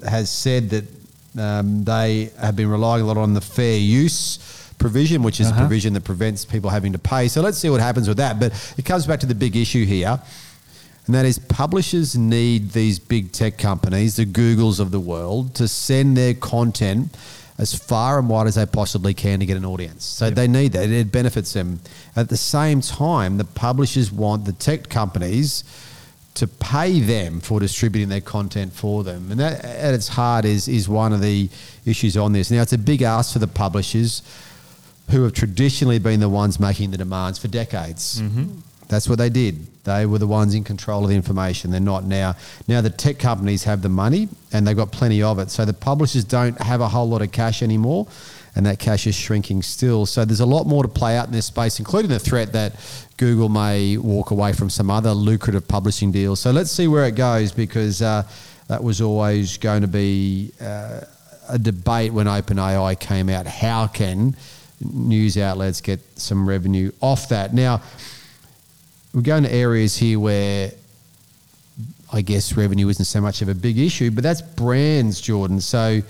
uh, 0.04 0.10
has 0.10 0.30
said 0.30 0.70
that 0.72 0.86
um, 1.42 1.86
they 1.86 2.32
have 2.42 2.58
been 2.58 2.70
relying 2.70 3.04
a 3.04 3.06
lot 3.06 3.16
on 3.18 3.34
the 3.34 3.40
fair 3.42 3.78
use 3.78 4.40
provision, 4.80 5.24
which 5.24 5.40
is 5.40 5.48
Uh-huh. 5.48 5.60
a 5.62 5.62
provision 5.62 5.94
that 5.94 6.04
prevents 6.04 6.44
people 6.44 6.70
having 6.70 6.92
to 6.92 7.00
pay. 7.00 7.30
So 7.30 7.42
let's 7.42 7.58
see 7.58 7.70
what 7.70 7.80
happens 7.80 8.10
with 8.10 8.18
that. 8.18 8.38
But 8.40 8.52
it 8.78 8.84
comes 8.84 9.06
back 9.08 9.22
to 9.22 9.26
the 9.28 9.36
big 9.36 9.56
issue 9.56 9.86
here. 9.86 10.20
And 11.10 11.16
that 11.16 11.26
is, 11.26 11.40
publishers 11.40 12.16
need 12.16 12.70
these 12.70 13.00
big 13.00 13.32
tech 13.32 13.58
companies, 13.58 14.18
the 14.18 14.28
Googles 14.28 14.80
of 14.80 14.92
the 14.92 15.00
world, 15.00 15.56
to 15.56 15.68
send 15.68 16.16
their 16.16 16.36
content 16.36 17.18
as 17.58 17.74
far 17.74 18.20
and 18.20 18.30
wide 18.30 18.46
as 18.46 18.54
they 18.54 18.68
possibly 18.68 19.16
can 19.16 19.40
to 19.40 19.48
get 19.48 19.58
an 19.58 19.66
audience. 19.66 20.06
So 20.06 20.30
they 20.30 20.48
need 20.48 20.74
that. 20.74 20.88
It 20.88 21.12
benefits 21.12 21.52
them. 21.54 21.80
At 22.16 22.30
the 22.30 22.38
same 22.38 22.82
time, 22.82 23.40
the 23.40 23.44
publishers 23.44 24.12
want 24.12 24.46
the 24.46 24.54
tech 24.54 24.90
companies 24.90 25.64
to 26.36 26.46
pay 26.48 27.00
them 27.00 27.40
for 27.40 27.60
distributing 27.60 28.10
their 28.10 28.22
content 28.22 28.72
for 28.72 29.04
them. 29.04 29.32
And 29.32 29.40
that, 29.40 29.66
at 29.66 29.96
its 29.96 30.10
heart, 30.10 30.46
is, 30.46 30.68
is 30.68 30.88
one 30.88 31.12
of 31.12 31.22
the 31.22 31.50
issues 31.88 32.18
on 32.18 32.34
this. 32.34 32.52
Now, 32.52 32.62
it's 32.62 32.74
a 32.74 32.78
big 32.78 33.02
ask 33.02 33.34
for 33.34 33.40
the 33.40 33.48
publishers. 33.48 34.22
who 35.10 35.24
have 35.24 35.34
traditionally 35.34 35.98
been 35.98 36.20
the 36.20 36.30
ones 36.30 36.60
making 36.60 36.92
the 36.92 36.98
demands 36.98 37.40
for 37.40 37.48
decades. 37.48 38.22
Mm-hmm. 38.22 38.60
That's 38.90 39.08
what 39.08 39.20
they 39.20 39.30
did. 39.30 39.68
They 39.84 40.08
were 40.08 40.18
the 40.18 40.28
ones 40.28 40.56
in 40.56 40.64
control 40.64 41.04
of 41.04 41.10
the 41.10 41.16
information. 41.16 41.70
They're 41.70 41.80
not 41.80 42.04
now. 42.04 42.36
Now 42.68 42.82
the 42.82 42.90
tech 42.90 43.20
companies 43.20 43.64
have 43.64 43.84
the 43.84 43.90
money 43.90 44.28
and 44.52 44.68
they've 44.68 44.76
got 44.76 44.92
plenty 44.92 45.22
of 45.22 45.38
it. 45.38 45.52
So 45.52 45.64
the 45.64 45.74
publishers 45.74 46.24
don't 46.24 46.60
have 46.60 46.82
a 46.82 46.88
whole 46.88 47.08
lot 47.08 47.22
of 47.22 47.32
cash 47.32 47.62
anymore, 47.62 48.08
and 48.56 48.66
that 48.66 48.80
cash 48.80 49.06
is 49.06 49.14
shrinking 49.16 49.62
still. 49.62 50.08
So 50.08 50.26
there's 50.26 50.40
a 50.40 50.46
lot 50.46 50.66
more 50.66 50.82
to 50.82 50.90
play 50.90 51.16
out 51.18 51.28
in 51.28 51.32
this 51.32 51.46
space, 51.46 51.78
including 51.78 52.10
the 52.10 52.20
threat 52.20 52.52
that 52.54 52.74
Google 53.18 53.48
may 53.48 53.98
walk 53.98 54.32
away 54.32 54.54
from 54.54 54.72
some 54.72 54.90
other 54.90 55.12
lucrative 55.12 55.68
publishing 55.68 56.12
deals. 56.12 56.40
So 56.40 56.50
let's 56.50 56.72
see 56.72 56.88
where 56.88 57.06
it 57.06 57.16
goes 57.16 57.52
because 57.52 58.02
uh, 58.02 58.24
that 58.70 58.84
was 58.84 59.02
always 59.02 59.60
going 59.60 59.82
to 59.82 59.88
be 59.88 60.52
uh, 60.60 61.02
a 61.48 61.60
debate 61.60 62.12
when 62.12 62.26
OpenAI 62.26 63.00
came 63.00 63.30
out. 63.30 63.46
How 63.46 63.86
can 63.86 64.36
news 64.82 65.38
outlets 65.38 65.80
get 65.80 66.00
some 66.18 66.50
revenue 66.50 66.92
off 67.02 67.30
that? 67.30 67.54
Now, 67.54 67.84
we're 69.14 69.22
going 69.22 69.44
to 69.44 69.54
areas 69.54 69.98
here 69.98 70.20
where 70.20 70.72
I 72.12 72.22
guess 72.22 72.56
revenue 72.56 72.90
isn't 72.90 73.06
so 73.06 73.22
much 73.22 73.42
of 73.42 73.50
a 73.50 73.56
big 73.56 73.78
issue, 73.78 74.12
but 74.12 74.24
that's 74.24 74.42
brands, 74.42 75.22
Jordan. 75.22 75.62
So 75.62 76.02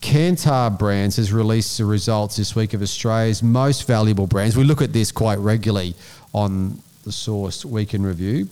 Kantar 0.00 0.78
Brands 0.78 1.16
has 1.16 1.32
released 1.32 1.78
the 1.78 1.84
results 1.84 2.36
this 2.36 2.54
week 2.54 2.74
of 2.74 2.82
Australia's 2.82 3.42
most 3.42 3.86
valuable 3.86 4.26
brands. 4.26 4.56
We 4.56 4.64
look 4.64 4.82
at 4.82 4.92
this 4.92 5.10
quite 5.10 5.38
regularly 5.38 5.94
on 6.32 6.78
the 7.04 7.12
Source 7.12 7.64
Week 7.64 7.94
in 7.94 8.04
Review. 8.04 8.48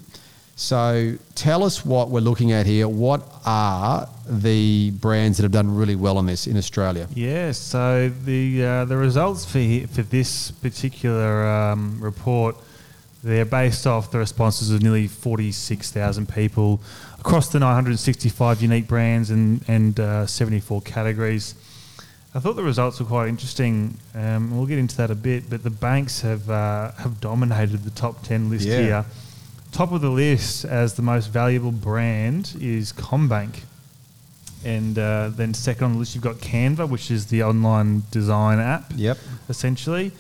So 0.56 1.14
tell 1.34 1.64
us 1.64 1.84
what 1.84 2.10
we're 2.10 2.20
looking 2.20 2.52
at 2.52 2.66
here. 2.66 2.86
What 2.86 3.22
are 3.44 4.08
the 4.28 4.92
brands 4.92 5.38
that 5.38 5.42
have 5.44 5.52
done 5.52 5.74
really 5.74 5.96
well 5.96 6.18
on 6.18 6.26
this 6.26 6.46
in 6.46 6.56
Australia? 6.56 7.08
Yeah, 7.14 7.52
so 7.52 8.10
the 8.24 8.64
uh, 8.64 8.84
the 8.84 8.96
results 8.96 9.44
for 9.44 9.86
for 9.88 10.02
this 10.02 10.50
particular 10.50 11.46
um, 11.46 11.98
report, 12.00 12.56
they're 13.22 13.44
based 13.44 13.86
off 13.86 14.10
the 14.10 14.18
responses 14.18 14.70
of 14.70 14.82
nearly 14.82 15.06
forty 15.08 15.52
six 15.52 15.90
thousand 15.92 16.28
people 16.28 16.80
across 17.20 17.48
the 17.48 17.58
nine 17.60 17.74
hundred 17.74 17.98
sixty 17.98 18.28
five 18.28 18.60
unique 18.62 18.86
brands 18.88 19.30
and 19.30 19.62
and 19.68 19.98
uh, 20.00 20.26
seventy 20.26 20.60
four 20.60 20.80
categories. 20.82 21.54
I 22.34 22.40
thought 22.40 22.56
the 22.56 22.62
results 22.62 22.98
were 22.98 23.06
quite 23.06 23.28
interesting. 23.28 23.98
Um, 24.14 24.56
we'll 24.56 24.66
get 24.66 24.78
into 24.78 24.96
that 24.96 25.10
a 25.10 25.14
bit, 25.14 25.50
but 25.50 25.62
the 25.62 25.70
banks 25.70 26.22
have 26.22 26.48
uh, 26.50 26.92
have 26.92 27.20
dominated 27.20 27.84
the 27.84 27.90
top 27.90 28.22
ten 28.22 28.50
list 28.50 28.66
Yeah. 28.66 28.76
here. 28.80 29.04
Top 29.70 29.92
of 29.92 30.00
the 30.02 30.10
list 30.10 30.64
as 30.66 30.94
the 30.94 31.02
most 31.02 31.28
valuable 31.28 31.72
brand 31.72 32.54
is 32.60 32.92
CommBank. 32.92 33.60
And 34.64 34.98
uh, 34.98 35.30
then 35.34 35.54
second 35.54 35.84
on 35.84 35.92
the 35.94 35.98
list, 35.98 36.14
you've 36.14 36.22
got 36.22 36.36
Canva, 36.36 36.88
which 36.88 37.10
is 37.10 37.26
the 37.26 37.42
online 37.42 38.02
design 38.10 38.58
app, 38.60 38.92
Yep. 38.94 39.18
essentially. 39.48 40.12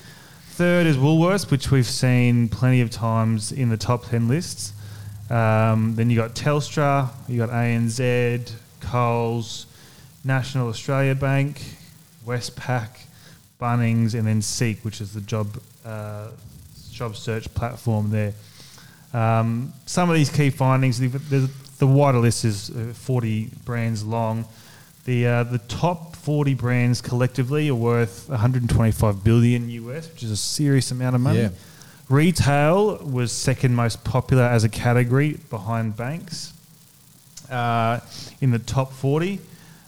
Third 0.52 0.86
is 0.86 0.98
Woolworths, 0.98 1.50
which 1.50 1.70
we've 1.70 1.86
seen 1.86 2.46
plenty 2.46 2.82
of 2.82 2.90
times 2.90 3.52
in 3.52 3.70
the 3.70 3.78
top 3.78 4.04
10 4.04 4.28
lists. 4.28 4.74
Um, 5.30 5.94
then 5.94 6.10
you 6.10 6.16
got 6.16 6.34
Telstra, 6.34 7.08
you 7.26 7.38
got 7.38 7.48
ANZ, 7.48 8.52
Coles, 8.80 9.64
National 10.24 10.68
Australia 10.68 11.14
Bank, 11.14 11.62
Westpac, 12.26 12.90
Bunnings, 13.58 14.12
and 14.12 14.26
then 14.26 14.42
Seek, 14.42 14.84
which 14.84 15.00
is 15.00 15.14
the 15.14 15.22
job 15.22 15.58
uh, 15.86 16.28
job 16.90 17.16
search 17.16 17.52
platform 17.54 18.10
there. 18.10 18.34
Um, 19.14 19.72
some 19.86 20.10
of 20.10 20.16
these 20.16 20.28
key 20.28 20.50
findings, 20.50 20.98
the, 20.98 21.08
the, 21.08 21.50
the 21.78 21.86
wider 21.86 22.18
list 22.18 22.44
is 22.44 22.68
uh, 22.68 22.92
40 22.92 23.48
brands 23.64 24.04
long. 24.04 24.44
The 25.06 25.26
uh, 25.26 25.44
the 25.44 25.58
top 25.60 26.11
40 26.22 26.54
brands 26.54 27.00
collectively 27.00 27.68
are 27.68 27.74
worth 27.74 28.28
125 28.28 29.24
billion 29.24 29.68
US, 29.68 30.08
which 30.08 30.22
is 30.22 30.30
a 30.30 30.36
serious 30.36 30.92
amount 30.92 31.16
of 31.16 31.20
money. 31.20 31.40
Yeah. 31.40 31.48
Retail 32.08 32.98
was 32.98 33.32
second 33.32 33.74
most 33.74 34.04
popular 34.04 34.44
as 34.44 34.62
a 34.62 34.68
category 34.68 35.40
behind 35.50 35.96
banks. 35.96 36.52
Uh, 37.50 37.98
in 38.40 38.52
the 38.52 38.60
top 38.60 38.92
40, 38.92 39.40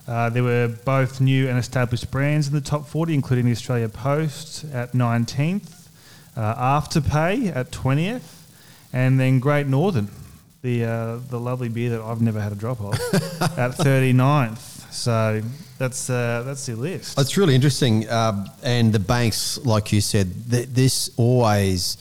uh, 0.08 0.30
there 0.30 0.42
were 0.42 0.74
both 0.84 1.20
new 1.20 1.48
and 1.48 1.56
established 1.56 2.10
brands 2.10 2.48
in 2.48 2.54
the 2.54 2.60
top 2.60 2.88
40, 2.88 3.14
including 3.14 3.44
the 3.44 3.52
Australia 3.52 3.88
Post 3.88 4.64
at 4.72 4.90
19th, 4.90 5.86
uh, 6.36 6.80
Afterpay 6.80 7.54
at 7.54 7.70
20th, 7.70 8.42
and 8.92 9.20
then 9.20 9.38
Great 9.38 9.68
Northern, 9.68 10.08
the 10.62 10.84
uh, 10.84 11.16
the 11.30 11.38
lovely 11.38 11.68
beer 11.68 11.90
that 11.90 12.00
I've 12.00 12.20
never 12.20 12.40
had 12.40 12.50
a 12.50 12.56
drop 12.56 12.80
of, 12.80 12.94
at 13.56 13.72
39th. 13.78 14.92
So 14.92 15.42
that's 15.78 16.08
uh, 16.08 16.42
that's 16.46 16.66
the 16.66 16.76
list. 16.76 17.18
It's 17.18 17.36
really 17.36 17.54
interesting. 17.54 18.08
Um, 18.10 18.46
and 18.62 18.92
the 18.92 18.98
banks, 18.98 19.58
like 19.64 19.92
you 19.92 20.00
said, 20.00 20.32
th- 20.50 20.68
this 20.68 21.10
always 21.16 21.96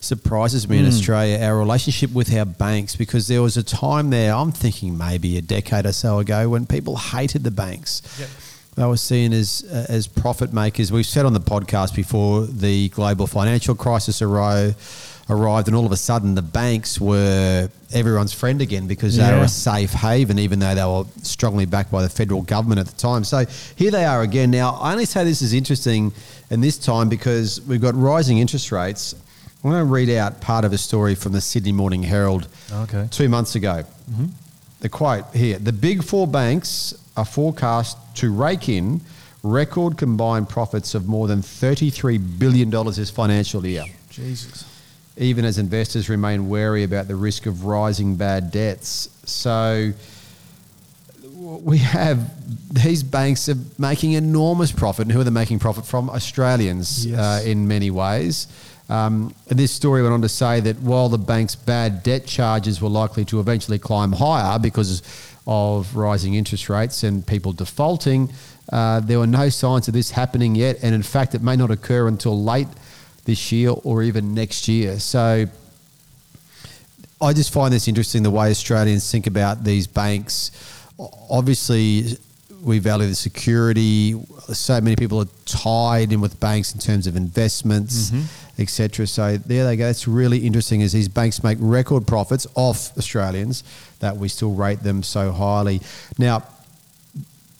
surprises 0.00 0.68
me 0.68 0.78
in 0.78 0.86
Australia, 0.86 1.44
our 1.44 1.58
relationship 1.58 2.12
with 2.12 2.32
our 2.32 2.44
banks, 2.44 2.94
because 2.94 3.26
there 3.26 3.42
was 3.42 3.56
a 3.56 3.64
time 3.64 4.10
there, 4.10 4.32
I'm 4.32 4.52
thinking 4.52 4.96
maybe 4.96 5.36
a 5.38 5.42
decade 5.42 5.86
or 5.86 5.92
so 5.92 6.20
ago, 6.20 6.48
when 6.48 6.66
people 6.66 6.96
hated 6.96 7.42
the 7.42 7.50
banks. 7.50 8.02
Yep. 8.18 8.28
They 8.78 8.86
were 8.86 8.96
seen 8.96 9.32
as 9.32 9.64
uh, 9.70 9.86
as 9.88 10.06
profit 10.06 10.52
makers. 10.52 10.92
We've 10.92 11.04
said 11.04 11.26
on 11.26 11.32
the 11.32 11.40
podcast 11.40 11.96
before 11.96 12.46
the 12.46 12.88
global 12.90 13.26
financial 13.26 13.74
crisis 13.74 14.22
arose, 14.22 14.74
arrived, 15.28 15.66
and 15.66 15.76
all 15.76 15.84
of 15.84 15.90
a 15.90 15.96
sudden 15.96 16.36
the 16.36 16.42
banks 16.42 17.00
were 17.00 17.68
everyone's 17.92 18.32
friend 18.32 18.60
again 18.62 18.86
because 18.86 19.16
they 19.16 19.32
were 19.32 19.42
a 19.44 19.48
safe 19.48 19.92
haven, 19.92 20.38
even 20.38 20.60
though 20.60 20.74
they 20.76 20.84
were 20.84 21.04
strongly 21.24 21.66
backed 21.66 21.90
by 21.90 22.02
the 22.02 22.08
federal 22.08 22.42
government 22.42 22.78
at 22.78 22.86
the 22.86 22.96
time. 22.96 23.24
So 23.24 23.46
here 23.74 23.90
they 23.90 24.04
are 24.04 24.22
again. 24.22 24.52
Now, 24.52 24.74
I 24.80 24.92
only 24.92 25.06
say 25.06 25.24
this 25.24 25.42
is 25.42 25.52
interesting 25.54 26.12
in 26.50 26.60
this 26.60 26.78
time 26.78 27.08
because 27.08 27.60
we've 27.62 27.80
got 27.82 27.96
rising 27.96 28.38
interest 28.38 28.70
rates. 28.70 29.14
I'm 29.64 29.70
going 29.70 29.80
to 29.84 29.92
read 29.92 30.08
out 30.10 30.40
part 30.40 30.64
of 30.64 30.72
a 30.72 30.78
story 30.78 31.16
from 31.16 31.32
the 31.32 31.40
Sydney 31.40 31.72
Morning 31.72 32.04
Herald 32.04 32.46
Okay. 32.72 33.08
two 33.10 33.28
months 33.28 33.56
ago. 33.56 33.82
The 34.80 34.88
quote 34.88 35.24
here 35.34 35.58
The 35.58 35.72
big 35.72 36.04
four 36.04 36.28
banks 36.28 36.94
are 37.18 37.24
forecast 37.24 37.96
to 38.16 38.32
rake 38.32 38.68
in 38.68 39.00
record 39.42 39.96
combined 39.98 40.48
profits 40.48 40.94
of 40.94 41.06
more 41.06 41.26
than 41.28 41.40
$33 41.40 42.38
billion 42.38 42.70
this 42.92 43.10
financial 43.10 43.64
year 43.66 43.84
Jesus. 44.10 44.64
even 45.16 45.44
as 45.44 45.58
investors 45.58 46.08
remain 46.08 46.48
wary 46.48 46.82
about 46.84 47.06
the 47.08 47.14
risk 47.16 47.46
of 47.46 47.64
rising 47.64 48.16
bad 48.16 48.50
debts. 48.50 49.08
So 49.24 49.92
we 51.34 51.78
have 51.78 52.18
these 52.72 53.02
banks 53.02 53.48
are 53.48 53.54
making 53.78 54.12
enormous 54.12 54.72
profit. 54.72 55.02
And 55.02 55.12
who 55.12 55.20
are 55.20 55.24
they 55.24 55.30
making 55.30 55.58
profit 55.60 55.86
from? 55.86 56.10
Australians 56.10 57.06
Yes. 57.06 57.18
uh, 57.18 57.48
in 57.48 57.68
many 57.68 57.90
ways. 57.90 58.48
Um, 58.88 59.34
this 59.46 59.70
story 59.70 60.02
went 60.02 60.14
on 60.14 60.22
to 60.22 60.28
say 60.30 60.60
that 60.60 60.80
while 60.80 61.08
the 61.10 61.18
bank's 61.18 61.54
bad 61.54 62.02
debt 62.02 62.26
charges 62.26 62.80
were 62.80 62.88
likely 62.88 63.24
to 63.26 63.38
eventually 63.38 63.78
climb 63.78 64.12
higher 64.12 64.58
because 64.58 65.02
of 65.48 65.96
rising 65.96 66.34
interest 66.34 66.68
rates 66.68 67.02
and 67.02 67.26
people 67.26 67.52
defaulting, 67.52 68.30
uh, 68.70 69.00
there 69.00 69.18
were 69.18 69.26
no 69.26 69.48
signs 69.48 69.88
of 69.88 69.94
this 69.94 70.10
happening 70.10 70.54
yet. 70.54 70.76
And 70.82 70.94
in 70.94 71.02
fact, 71.02 71.34
it 71.34 71.42
may 71.42 71.56
not 71.56 71.70
occur 71.70 72.06
until 72.06 72.40
late 72.40 72.68
this 73.24 73.50
year 73.50 73.70
or 73.82 74.02
even 74.02 74.34
next 74.34 74.68
year. 74.68 75.00
So 75.00 75.46
I 77.20 77.32
just 77.32 77.52
find 77.52 77.72
this 77.72 77.88
interesting 77.88 78.22
the 78.22 78.30
way 78.30 78.50
Australians 78.50 79.10
think 79.10 79.26
about 79.26 79.64
these 79.64 79.86
banks. 79.86 80.52
Obviously, 81.30 82.18
we 82.62 82.78
value 82.78 83.06
the 83.06 83.14
security. 83.14 84.20
So 84.48 84.80
many 84.80 84.96
people 84.96 85.20
are 85.20 85.28
tied 85.44 86.12
in 86.12 86.20
with 86.20 86.38
banks 86.40 86.74
in 86.74 86.80
terms 86.80 87.06
of 87.06 87.16
investments, 87.16 88.10
mm-hmm. 88.10 88.60
etc. 88.60 89.06
So 89.06 89.36
there 89.36 89.64
they 89.64 89.76
go. 89.76 89.88
It's 89.88 90.08
really 90.08 90.38
interesting 90.38 90.82
as 90.82 90.92
these 90.92 91.08
banks 91.08 91.42
make 91.42 91.58
record 91.60 92.06
profits 92.06 92.46
off 92.54 92.96
Australians 92.96 93.64
that 94.00 94.16
we 94.16 94.28
still 94.28 94.54
rate 94.54 94.80
them 94.80 95.02
so 95.02 95.32
highly. 95.32 95.80
Now, 96.18 96.44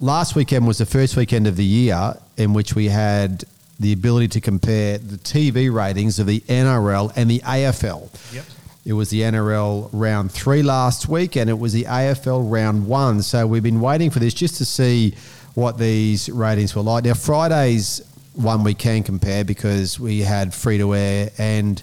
last 0.00 0.34
weekend 0.34 0.66
was 0.66 0.78
the 0.78 0.86
first 0.86 1.16
weekend 1.16 1.46
of 1.46 1.56
the 1.56 1.64
year 1.64 2.14
in 2.36 2.52
which 2.52 2.74
we 2.74 2.86
had 2.86 3.44
the 3.80 3.92
ability 3.92 4.28
to 4.28 4.40
compare 4.40 4.98
the 4.98 5.16
TV 5.18 5.72
ratings 5.72 6.18
of 6.18 6.26
the 6.26 6.40
NRL 6.40 7.12
and 7.16 7.30
the 7.30 7.38
AFL. 7.40 8.34
Yep. 8.34 8.44
It 8.88 8.94
was 8.94 9.10
the 9.10 9.20
NRL 9.20 9.90
round 9.92 10.32
three 10.32 10.62
last 10.62 11.10
week, 11.10 11.36
and 11.36 11.50
it 11.50 11.58
was 11.58 11.74
the 11.74 11.84
AFL 11.84 12.50
round 12.50 12.86
one. 12.86 13.20
So 13.20 13.46
we've 13.46 13.62
been 13.62 13.82
waiting 13.82 14.08
for 14.08 14.18
this 14.18 14.32
just 14.32 14.56
to 14.56 14.64
see 14.64 15.14
what 15.52 15.76
these 15.76 16.30
ratings 16.30 16.74
were 16.74 16.80
like. 16.80 17.04
Now, 17.04 17.12
Friday's 17.12 18.00
one 18.32 18.64
we 18.64 18.72
can 18.72 19.02
compare 19.02 19.44
because 19.44 20.00
we 20.00 20.20
had 20.20 20.54
free 20.54 20.78
to 20.78 20.94
air 20.94 21.28
and 21.36 21.82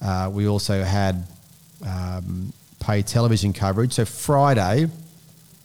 uh, 0.00 0.30
we 0.32 0.46
also 0.46 0.84
had 0.84 1.26
um, 1.84 2.52
pay 2.78 3.02
television 3.02 3.52
coverage. 3.52 3.94
So 3.94 4.04
Friday, 4.04 4.86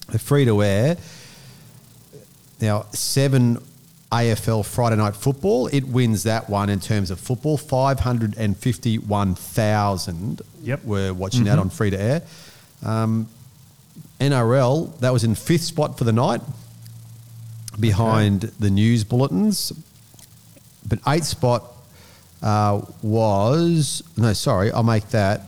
the 0.08 0.18
free 0.18 0.46
to 0.46 0.64
air. 0.64 0.98
Now, 2.60 2.88
seven 2.94 3.60
AFL 4.12 4.66
Friday 4.66 4.96
night 4.96 5.16
football, 5.16 5.68
it 5.68 5.88
wins 5.88 6.24
that 6.24 6.50
one 6.50 6.68
in 6.70 6.80
terms 6.80 7.12
of 7.12 7.20
football. 7.20 7.58
551,000 7.58 10.42
Yep. 10.64 10.84
were 10.86 11.14
watching 11.14 11.44
that 11.46 11.60
on 11.60 11.70
free 11.70 11.90
to 11.92 12.00
air. 12.02 12.22
Um, 12.84 13.28
NRL, 14.20 14.98
that 15.00 15.14
was 15.14 15.24
in 15.24 15.36
fifth 15.36 15.64
spot 15.64 15.98
for 15.98 16.04
the 16.06 16.12
night 16.12 16.42
behind 17.80 18.42
the 18.60 18.70
news 18.70 19.04
bulletins. 19.04 19.72
but 20.88 21.00
eighth 21.08 21.26
spot 21.28 21.64
uh, 22.42 22.82
was 23.02 24.02
no, 24.18 24.34
sorry, 24.34 24.72
I'll 24.72 24.84
make 24.84 25.10
that. 25.10 25.42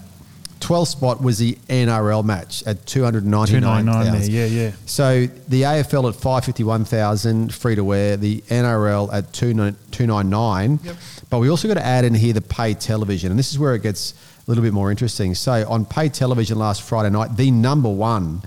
12th 0.61 0.87
spot 0.87 1.21
was 1.21 1.39
the 1.39 1.55
NRL 1.67 2.23
match 2.23 2.63
at 2.63 2.85
299,000. 2.85 3.61
299 3.61 4.31
yeah, 4.31 4.45
yeah. 4.45 4.71
So 4.85 5.25
the 5.47 5.63
AFL 5.63 6.09
at 6.09 6.15
551,000 6.15 7.53
free 7.53 7.75
to 7.75 7.83
wear, 7.83 8.15
the 8.15 8.41
NRL 8.41 9.13
at 9.13 9.33
299. 9.33 10.79
Yep. 10.83 10.95
But 11.29 11.39
we 11.39 11.49
also 11.49 11.67
got 11.67 11.73
to 11.75 11.85
add 11.85 12.05
in 12.05 12.13
here 12.13 12.33
the 12.33 12.41
paid 12.41 12.79
television. 12.79 13.31
And 13.31 13.39
this 13.39 13.51
is 13.51 13.59
where 13.59 13.75
it 13.75 13.81
gets 13.81 14.13
a 14.47 14.49
little 14.49 14.63
bit 14.63 14.73
more 14.73 14.91
interesting. 14.91 15.35
So 15.35 15.67
on 15.67 15.85
paid 15.85 16.13
television 16.13 16.57
last 16.57 16.81
Friday 16.83 17.09
night, 17.09 17.35
the 17.35 17.51
number 17.51 17.89
one 17.89 18.43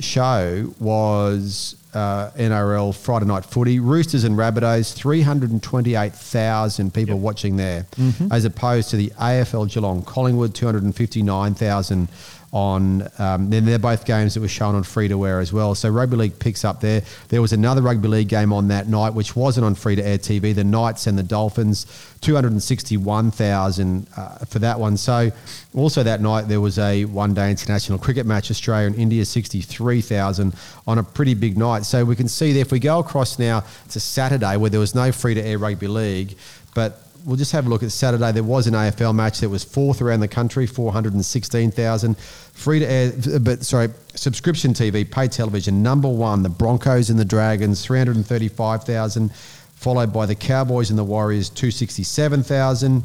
show 0.00 0.72
was 0.78 1.74
uh, 1.94 2.30
NRL 2.36 2.94
Friday 2.94 3.24
Night 3.26 3.44
Footy. 3.44 3.80
Roosters 3.80 4.24
and 4.24 4.36
Rabbitohs, 4.36 4.92
328,000 4.94 6.92
people 6.92 7.14
Yep. 7.16 7.22
watching 7.22 7.56
there, 7.56 7.86
as 8.30 8.44
opposed 8.44 8.90
to 8.90 8.96
the 8.96 9.10
AFL 9.18 9.66
Geelong 9.72 10.02
Collingwood, 10.02 10.54
259,000 10.54 12.08
on. 12.52 13.08
Um, 13.18 13.50
then 13.50 13.64
they're 13.64 13.78
both 13.78 14.06
games 14.06 14.34
that 14.34 14.40
were 14.40 14.48
shown 14.48 14.74
on 14.74 14.82
free 14.82 15.08
to 15.08 15.18
wear 15.18 15.40
as 15.40 15.52
well. 15.52 15.74
So 15.74 15.90
rugby 15.90 16.16
league 16.16 16.38
picks 16.38 16.64
up 16.64 16.80
there. 16.80 17.02
There 17.28 17.42
was 17.42 17.52
another 17.52 17.82
rugby 17.82 18.08
league 18.08 18.28
game 18.28 18.52
on 18.52 18.68
that 18.68 18.88
night, 18.88 19.10
which 19.10 19.36
wasn't 19.36 19.66
on 19.66 19.74
free 19.74 19.96
to 19.96 20.06
air 20.06 20.18
TV. 20.18 20.54
The 20.54 20.64
Knights 20.64 21.06
and 21.06 21.18
the 21.18 21.22
Dolphins, 21.22 21.86
261,000 22.22 24.06
uh, 24.16 24.38
for 24.46 24.58
that 24.60 24.80
one. 24.80 24.96
So 24.96 25.30
also 25.74 26.02
that 26.02 26.20
night 26.20 26.48
there 26.48 26.60
was 26.60 26.78
a 26.78 27.04
one 27.04 27.34
day 27.34 27.50
international 27.50 27.98
cricket 27.98 28.24
match, 28.24 28.50
Australia 28.50 28.86
and 28.86 28.96
India, 28.96 29.24
63,000 29.24 30.54
on 30.86 30.98
a 30.98 31.02
pretty 31.02 31.34
big 31.34 31.58
night. 31.58 31.84
So 31.84 32.04
we 32.04 32.16
can 32.16 32.28
see 32.28 32.52
that 32.52 32.60
if 32.60 32.72
we 32.72 32.78
go 32.78 32.98
across 32.98 33.38
now 33.38 33.64
to 33.90 34.00
Saturday 34.00 34.56
where 34.56 34.70
there 34.70 34.80
was 34.80 34.94
no 34.94 35.12
free 35.12 35.34
to 35.34 35.42
air 35.42 35.58
rugby 35.58 35.88
league, 35.88 36.36
but 36.74 37.02
we'll 37.28 37.36
just 37.36 37.52
have 37.52 37.66
a 37.66 37.68
look 37.68 37.82
at 37.82 37.92
Saturday. 37.92 38.32
There 38.32 38.42
was 38.42 38.66
an 38.66 38.72
AFL 38.72 39.14
match 39.14 39.40
that 39.40 39.50
was 39.50 39.62
fourth 39.62 40.00
around 40.00 40.20
the 40.20 40.28
country, 40.28 40.66
416,000. 40.66 42.18
Free 42.18 42.78
to 42.78 42.90
air, 42.90 43.12
but 43.40 43.64
sorry, 43.64 43.90
subscription 44.14 44.72
TV, 44.72 45.08
paid 45.08 45.30
television, 45.30 45.82
number 45.82 46.08
one, 46.08 46.42
the 46.42 46.48
Broncos 46.48 47.10
and 47.10 47.20
the 47.20 47.26
Dragons, 47.26 47.84
335,000, 47.84 49.30
followed 49.74 50.10
by 50.10 50.24
the 50.24 50.34
Cowboys 50.34 50.88
and 50.88 50.98
the 50.98 51.04
Warriors, 51.04 51.50
267,000. 51.50 53.04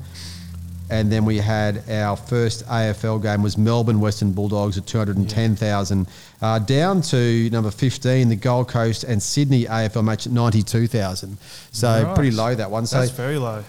And 0.90 1.12
then 1.12 1.26
we 1.26 1.38
had 1.38 1.90
our 1.90 2.16
first 2.16 2.66
AFL 2.68 3.22
game 3.22 3.42
was 3.42 3.58
Melbourne 3.58 4.00
Western 4.00 4.32
Bulldogs 4.32 4.78
at 4.78 4.86
210,000. 4.86 6.08
Uh, 6.42 6.60
down 6.60 7.02
to 7.02 7.50
number 7.50 7.72
15, 7.72 8.30
the 8.30 8.36
Gold 8.36 8.70
Coast 8.70 9.04
and 9.04 9.22
Sydney 9.22 9.66
AFL 9.66 10.04
match 10.04 10.28
at 10.28 10.34
92,000. 10.34 11.38
So 11.72 12.14
pretty 12.16 12.32
low 12.32 12.56
that 12.56 12.70
one. 12.72 12.86
So 12.86 13.00
That's 13.00 13.12
very 13.12 13.38
low. 13.38 13.64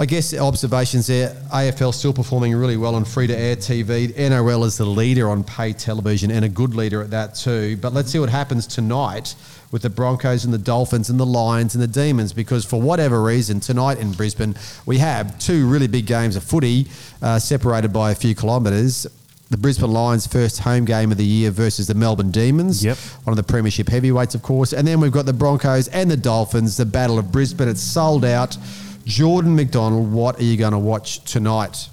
I 0.00 0.06
guess 0.06 0.30
the 0.30 0.38
observations 0.38 1.08
there. 1.08 1.30
AFL 1.52 1.92
still 1.92 2.12
performing 2.12 2.54
really 2.54 2.76
well 2.76 2.94
on 2.94 3.04
free 3.04 3.26
to 3.26 3.36
air 3.36 3.56
TV. 3.56 4.14
NRL 4.14 4.64
is 4.64 4.76
the 4.76 4.84
leader 4.84 5.28
on 5.28 5.42
paid 5.42 5.76
television 5.76 6.30
and 6.30 6.44
a 6.44 6.48
good 6.48 6.76
leader 6.76 7.02
at 7.02 7.10
that 7.10 7.34
too. 7.34 7.76
But 7.78 7.92
let's 7.92 8.12
see 8.12 8.20
what 8.20 8.28
happens 8.28 8.68
tonight 8.68 9.34
with 9.72 9.82
the 9.82 9.90
Broncos 9.90 10.44
and 10.44 10.54
the 10.54 10.58
Dolphins 10.58 11.10
and 11.10 11.18
the 11.18 11.26
Lions 11.26 11.74
and 11.74 11.82
the 11.82 11.88
Demons 11.88 12.32
because 12.32 12.64
for 12.64 12.80
whatever 12.80 13.20
reason 13.20 13.58
tonight 13.58 13.98
in 13.98 14.12
Brisbane 14.12 14.54
we 14.86 14.98
have 14.98 15.36
two 15.40 15.68
really 15.68 15.88
big 15.88 16.06
games 16.06 16.36
of 16.36 16.44
footy 16.44 16.86
uh, 17.20 17.40
separated 17.40 17.92
by 17.92 18.12
a 18.12 18.14
few 18.14 18.36
kilometres. 18.36 19.04
The 19.50 19.56
Brisbane 19.56 19.90
Lions 19.90 20.28
first 20.28 20.60
home 20.60 20.84
game 20.84 21.10
of 21.10 21.18
the 21.18 21.24
year 21.24 21.50
versus 21.50 21.88
the 21.88 21.94
Melbourne 21.94 22.30
Demons. 22.30 22.84
Yep. 22.84 22.98
One 23.24 23.32
of 23.32 23.36
the 23.36 23.50
premiership 23.50 23.88
heavyweights, 23.88 24.34
of 24.36 24.42
course. 24.42 24.72
And 24.74 24.86
then 24.86 25.00
we've 25.00 25.10
got 25.10 25.26
the 25.26 25.32
Broncos 25.32 25.88
and 25.88 26.08
the 26.10 26.18
Dolphins, 26.18 26.76
the 26.76 26.84
Battle 26.84 27.18
of 27.18 27.32
Brisbane. 27.32 27.66
It's 27.66 27.80
sold 27.80 28.26
out. 28.26 28.56
Jordan 29.08 29.56
McDonald, 29.56 30.12
what 30.12 30.38
are 30.38 30.44
you 30.44 30.58
going 30.58 30.72
to 30.74 30.78
watch 30.78 31.24
tonight? 31.24 31.88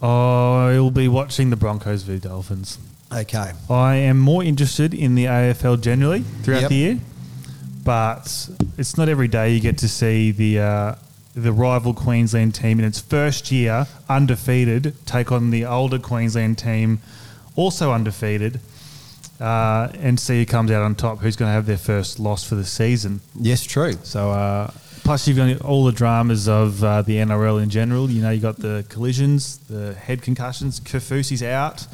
I'll 0.00 0.90
be 0.90 1.06
watching 1.06 1.50
the 1.50 1.56
Broncos 1.56 2.04
v 2.04 2.18
Dolphins. 2.18 2.78
Okay. 3.12 3.52
I 3.68 3.96
am 3.96 4.18
more 4.18 4.42
interested 4.42 4.94
in 4.94 5.14
the 5.14 5.26
AFL 5.26 5.78
generally 5.82 6.20
throughout 6.42 6.62
Yep. 6.62 6.68
the 6.70 6.74
year, 6.76 6.98
but 7.84 8.48
it's 8.78 8.96
not 8.96 9.10
every 9.10 9.28
day 9.28 9.52
you 9.52 9.60
get 9.60 9.76
to 9.78 9.88
see 9.88 10.30
the 10.30 10.58
uh, 10.60 10.94
the 11.34 11.52
rival 11.52 11.92
Queensland 11.92 12.54
team 12.54 12.78
in 12.78 12.84
its 12.86 12.98
first 12.98 13.52
year 13.52 13.86
undefeated 14.08 14.94
take 15.04 15.30
on 15.30 15.50
the 15.50 15.66
older 15.66 15.98
Queensland 15.98 16.56
team, 16.56 17.00
also 17.56 17.92
undefeated, 17.92 18.58
uh, 19.38 19.88
and 20.00 20.18
see 20.18 20.38
who 20.38 20.46
comes 20.46 20.70
out 20.70 20.82
on 20.82 20.94
top. 20.94 21.18
Who's 21.18 21.36
going 21.36 21.50
to 21.50 21.52
have 21.54 21.66
their 21.66 21.76
first 21.76 22.18
loss 22.18 22.42
for 22.42 22.54
the 22.54 22.64
season? 22.64 23.20
Yes, 23.38 23.64
true. 23.64 23.92
So. 24.02 24.30
Uh, 24.30 24.70
Plus, 25.08 25.26
you've 25.26 25.38
got 25.38 25.62
all 25.62 25.86
the 25.86 25.92
dramas 25.92 26.50
of 26.50 26.84
uh, 26.84 27.00
the 27.00 27.16
NRL 27.16 27.62
in 27.62 27.70
general. 27.70 28.10
You 28.10 28.20
know, 28.20 28.28
you 28.28 28.42
got 28.42 28.56
the 28.58 28.84
collisions, 28.90 29.56
the 29.56 29.94
head 29.94 30.20
concussions. 30.20 30.80
Kaufusi's 30.80 31.42
out. 31.42 31.86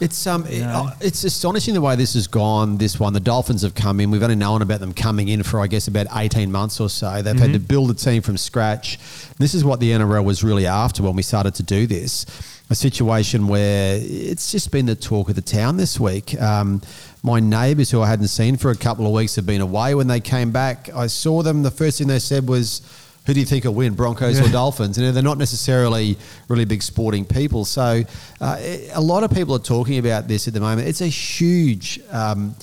It's 0.00 0.26
um, 0.26 0.46
Yeah. 0.48 0.72
oh, 0.74 0.92
it's 0.98 1.24
astonishing 1.24 1.74
the 1.74 1.82
way 1.82 1.94
this 1.94 2.14
has 2.14 2.26
gone. 2.26 2.78
This 2.78 2.98
one, 2.98 3.12
the 3.12 3.20
Dolphins 3.20 3.60
have 3.60 3.74
come 3.74 4.00
in. 4.00 4.10
We've 4.10 4.22
only 4.22 4.34
known 4.34 4.62
about 4.62 4.80
them 4.80 4.94
coming 4.94 5.28
in 5.28 5.42
for, 5.42 5.60
I 5.60 5.66
guess, 5.66 5.88
about 5.88 6.06
eighteen 6.14 6.50
months 6.50 6.80
or 6.80 6.88
so. 6.88 7.20
They've 7.20 7.38
had 7.38 7.52
to 7.52 7.58
build 7.58 7.90
a 7.90 7.94
team 7.94 8.22
from 8.22 8.38
scratch. 8.38 8.98
This 9.36 9.52
is 9.52 9.62
what 9.62 9.78
the 9.78 9.90
NRL 9.90 10.24
was 10.24 10.42
really 10.42 10.66
after 10.66 11.02
when 11.02 11.16
we 11.16 11.22
started 11.22 11.54
to 11.56 11.62
do 11.62 11.86
this. 11.86 12.24
A 12.70 12.74
situation 12.74 13.48
where 13.48 13.98
it's 14.00 14.50
just 14.52 14.70
been 14.70 14.86
the 14.86 14.94
talk 14.94 15.28
of 15.28 15.34
the 15.34 15.42
town 15.42 15.76
this 15.76 16.00
week. 16.00 16.40
Um, 16.40 16.80
my 17.22 17.40
neighbours, 17.40 17.90
who 17.90 18.00
I 18.00 18.08
hadn't 18.08 18.28
seen 18.28 18.56
for 18.56 18.70
a 18.70 18.76
couple 18.76 19.06
of 19.06 19.12
weeks, 19.12 19.36
have 19.36 19.46
been 19.46 19.60
away. 19.60 19.94
When 19.94 20.06
they 20.06 20.20
came 20.20 20.52
back, 20.52 20.88
I 20.94 21.08
saw 21.08 21.42
them. 21.42 21.62
The 21.62 21.70
first 21.70 21.98
thing 21.98 22.06
they 22.08 22.18
said 22.18 22.48
was, 22.48 22.82
who 23.26 23.34
do 23.34 23.40
you 23.40 23.46
think 23.46 23.64
will 23.64 23.74
win, 23.74 23.94
Broncos 23.94 24.40
or. 24.40 24.50
Dolphins? 24.50 24.96
And 24.96 25.14
they're 25.14 25.22
not 25.22 25.36
necessarily 25.36 26.16
really 26.48 26.64
big 26.64 26.82
sporting 26.82 27.26
people. 27.26 27.66
So 27.66 28.02
uh, 28.40 28.56
a 28.94 29.00
lot 29.00 29.22
of 29.22 29.30
people 29.30 29.54
are 29.54 29.60
talking 29.60 29.98
about 29.98 30.28
this 30.28 30.48
at 30.48 30.54
the 30.54 30.60
moment. 30.60 30.88
It's 30.88 31.02
a 31.02 31.08
huge 31.08 32.00
um, 32.10 32.54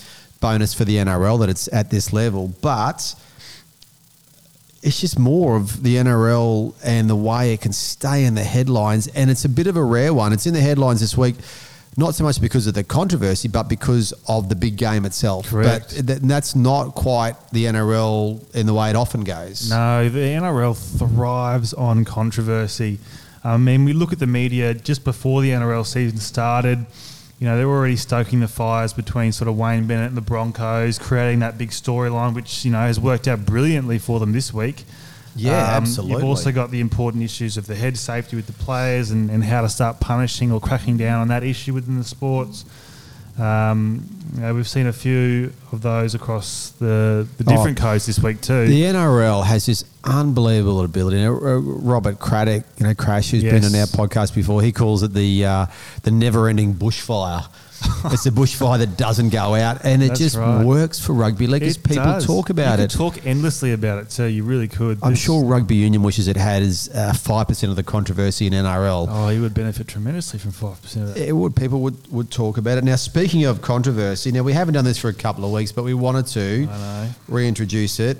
bonus 0.42 0.74
for 0.74 0.84
the 0.84 0.96
NRL 0.96 1.40
that 1.42 1.50
it's 1.50 1.72
at 1.72 1.92
this 1.92 2.14
level, 2.14 2.52
but 2.62 3.14
it's 4.82 5.00
just 5.00 5.20
more 5.20 5.56
of 5.56 5.84
the 5.84 5.98
NRL 5.98 6.74
and 6.84 7.10
the 7.10 7.16
way 7.16 7.54
it 7.54 7.62
can 7.62 7.74
stay 7.74 8.26
in 8.26 8.36
the 8.36 8.44
headlines. 8.44 9.08
And 9.08 9.30
it's 9.30 9.46
a 9.46 9.50
bit 9.50 9.68
of 9.68 9.78
a 9.78 9.84
rare 9.84 10.14
one. 10.14 10.34
It's 10.34 10.48
in 10.48 10.54
the 10.54 10.62
headlines 10.62 11.00
this 11.00 11.18
week. 11.18 11.36
Not 11.98 12.14
so 12.14 12.26
much 12.26 12.42
because 12.42 12.68
of 12.68 12.74
the 12.74 12.84
controversy, 12.84 13.48
but 13.48 13.70
because 13.70 14.14
of 14.28 14.50
the 14.50 14.56
big 14.56 14.76
game 14.76 15.06
itself. 15.06 15.48
Correct. 15.48 15.96
But 15.96 16.08
th- 16.08 16.20
that's 16.20 16.54
not 16.56 16.94
quite 16.94 17.36
the 17.52 17.66
NRL 17.66 18.54
in 18.54 18.66
the 18.66 18.74
way 18.74 18.90
it 18.90 18.98
often 18.98 19.24
goes. 19.24 19.70
No, 19.70 20.10
the 20.10 20.20
NRL 20.20 20.76
thrives 20.98 21.74
on 21.74 22.04
controversy. 22.04 23.00
I 23.46 23.58
mean, 23.58 23.86
we 23.86 23.94
look 23.94 24.12
at 24.12 24.20
the 24.20 24.28
media 24.28 24.74
just 24.74 25.06
before 25.06 25.42
the 25.42 25.52
NRL 25.52 25.86
season 25.86 26.18
started. 26.18 26.86
You 27.40 27.48
know, 27.48 27.58
they 27.58 27.66
were 27.66 27.78
already 27.78 27.96
stoking 27.98 28.40
the 28.40 28.48
fires 28.48 28.92
between 28.92 29.32
sort 29.32 29.48
of 29.48 29.58
Wayne 29.58 29.88
Bennett 29.88 30.08
and 30.08 30.18
the 30.18 30.22
Broncos, 30.22 30.98
creating 30.98 31.40
that 31.40 31.58
big 31.58 31.70
storyline, 31.70 32.34
which 32.34 32.66
you 32.66 32.72
know 32.72 32.80
has 32.80 33.00
worked 33.00 33.28
out 33.28 33.46
brilliantly 33.46 34.00
for 34.00 34.20
them 34.20 34.32
this 34.32 34.54
week. 34.54 34.84
Um, 35.36 35.42
Yeah, 35.42 35.54
absolutely. 35.78 36.16
You've 36.16 36.24
also 36.24 36.52
got 36.52 36.72
the 36.72 36.80
important 36.80 37.24
issues 37.24 37.58
of 37.58 37.68
the 37.68 37.76
head 37.76 37.98
safety 37.98 38.36
with 38.36 38.48
the 38.48 38.54
players 38.54 39.12
and, 39.12 39.30
and 39.30 39.44
how 39.44 39.62
to 39.62 39.70
start 39.70 40.00
punishing 40.00 40.52
or 40.52 40.60
cracking 40.62 40.98
down 40.98 41.20
on 41.22 41.28
that 41.28 41.44
issue 41.44 41.74
within 41.74 41.98
the 41.98 42.04
sports. 42.06 42.64
Um, 43.38 44.08
you 44.34 44.42
know, 44.42 44.54
we've 44.56 44.68
seen 44.68 44.88
a 44.88 44.94
few 44.94 45.52
of 45.74 45.82
those 45.82 46.16
across 46.16 46.70
the, 46.80 47.28
the 47.38 47.44
Oh. 47.48 47.52
different 47.56 47.78
codes 47.78 48.06
this 48.06 48.18
week 48.20 48.40
too. 48.40 48.66
The 48.68 48.84
NRL 48.84 49.44
has 49.46 49.66
this 49.66 49.84
unbelievable 50.06 50.82
ability. 50.86 51.18
You 51.18 51.24
know, 51.26 51.32
Robert 51.34 52.18
Craddock, 52.20 52.64
you 52.78 52.88
know, 52.88 52.94
Crash, 52.96 53.32
who's 53.32 53.44
been 53.44 53.66
on 53.66 53.76
our 53.76 53.88
podcast 53.88 54.34
before, 54.34 54.62
he 54.62 54.72
calls 54.72 55.04
it 55.04 55.14
the 55.14 55.46
uh, 55.46 55.66
the 56.04 56.12
never-ending 56.12 56.76
bushfire. 56.76 57.46
it's 58.14 58.26
a 58.26 58.32
bushfire 58.32 58.78
that 58.80 58.98
doesn't 58.98 59.30
go 59.30 59.56
out, 59.56 59.84
and 59.86 60.04
it 60.04 60.10
That's 60.10 60.20
just 60.20 60.36
right. 60.38 60.66
works 60.66 61.00
for 61.00 61.14
rugby 61.14 61.48
league 61.48 61.62
because 61.62 61.78
It 61.78 61.84
people 61.84 62.04
does. 62.04 62.26
talk 62.26 62.50
about 62.50 62.80
you 62.80 62.86
it. 62.86 62.92
Talk 62.92 63.26
endlessly 63.26 63.74
about 63.74 64.00
it 64.00 64.12
So 64.12 64.26
You 64.28 64.44
really 64.44 64.68
could. 64.68 65.00
I'm 65.02 65.16
sure 65.16 65.44
rugby 65.44 65.76
union 65.76 66.04
wishes 66.04 66.28
it 66.28 66.38
had 66.38 66.64
uh, 66.94 67.14
five 67.14 67.48
percent 67.48 67.70
of 67.70 67.76
the 67.76 67.84
controversy 67.84 68.48
in 68.48 68.54
NRL. 68.54 69.08
Oh, 69.10 69.30
you 69.30 69.42
would 69.42 69.54
benefit 69.54 69.88
tremendously 69.88 70.40
from 70.40 70.52
five 70.52 70.82
percent 70.82 71.10
of 71.10 71.14
that. 71.16 71.28
It 71.28 71.34
would 71.34 71.56
people 71.56 71.82
would, 71.82 72.12
would 72.12 72.32
talk 72.32 72.58
about 72.58 72.78
it. 72.78 72.84
Now, 72.84 72.96
speaking 72.96 73.46
of 73.46 73.62
controversy, 73.62 74.32
now 74.32 74.44
we 74.44 74.54
haven't 74.54 74.74
done 74.74 74.86
this 74.86 74.98
for 74.98 75.10
a 75.10 75.14
couple 75.14 75.46
of 75.46 75.52
weeks, 75.52 75.72
but 75.72 75.84
we 75.84 75.94
wanted 75.94 76.28
to 76.28 76.68
reintroduce 77.28 78.00
it. 78.00 78.18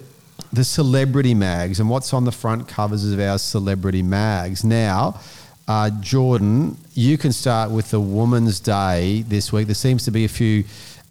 The 0.52 0.64
celebrity 0.64 1.34
mags 1.34 1.80
and 1.80 1.90
what's 1.90 2.14
on 2.14 2.24
the 2.26 2.32
front 2.32 2.68
covers 2.68 3.10
of 3.12 3.20
our 3.20 3.38
celebrity 3.38 4.04
mags. 4.04 4.64
Now, 4.64 5.20
uh, 5.68 5.90
Jordan, 6.02 6.78
you 6.94 7.18
can 7.18 7.32
start 7.32 7.72
with 7.72 7.92
the 7.92 8.00
Woman's 8.00 8.60
Day 8.60 9.24
this 9.28 9.52
week. 9.52 9.66
There 9.68 9.76
seems 9.76 10.04
to 10.06 10.12
be 10.12 10.26
a 10.26 10.30
few 10.30 10.64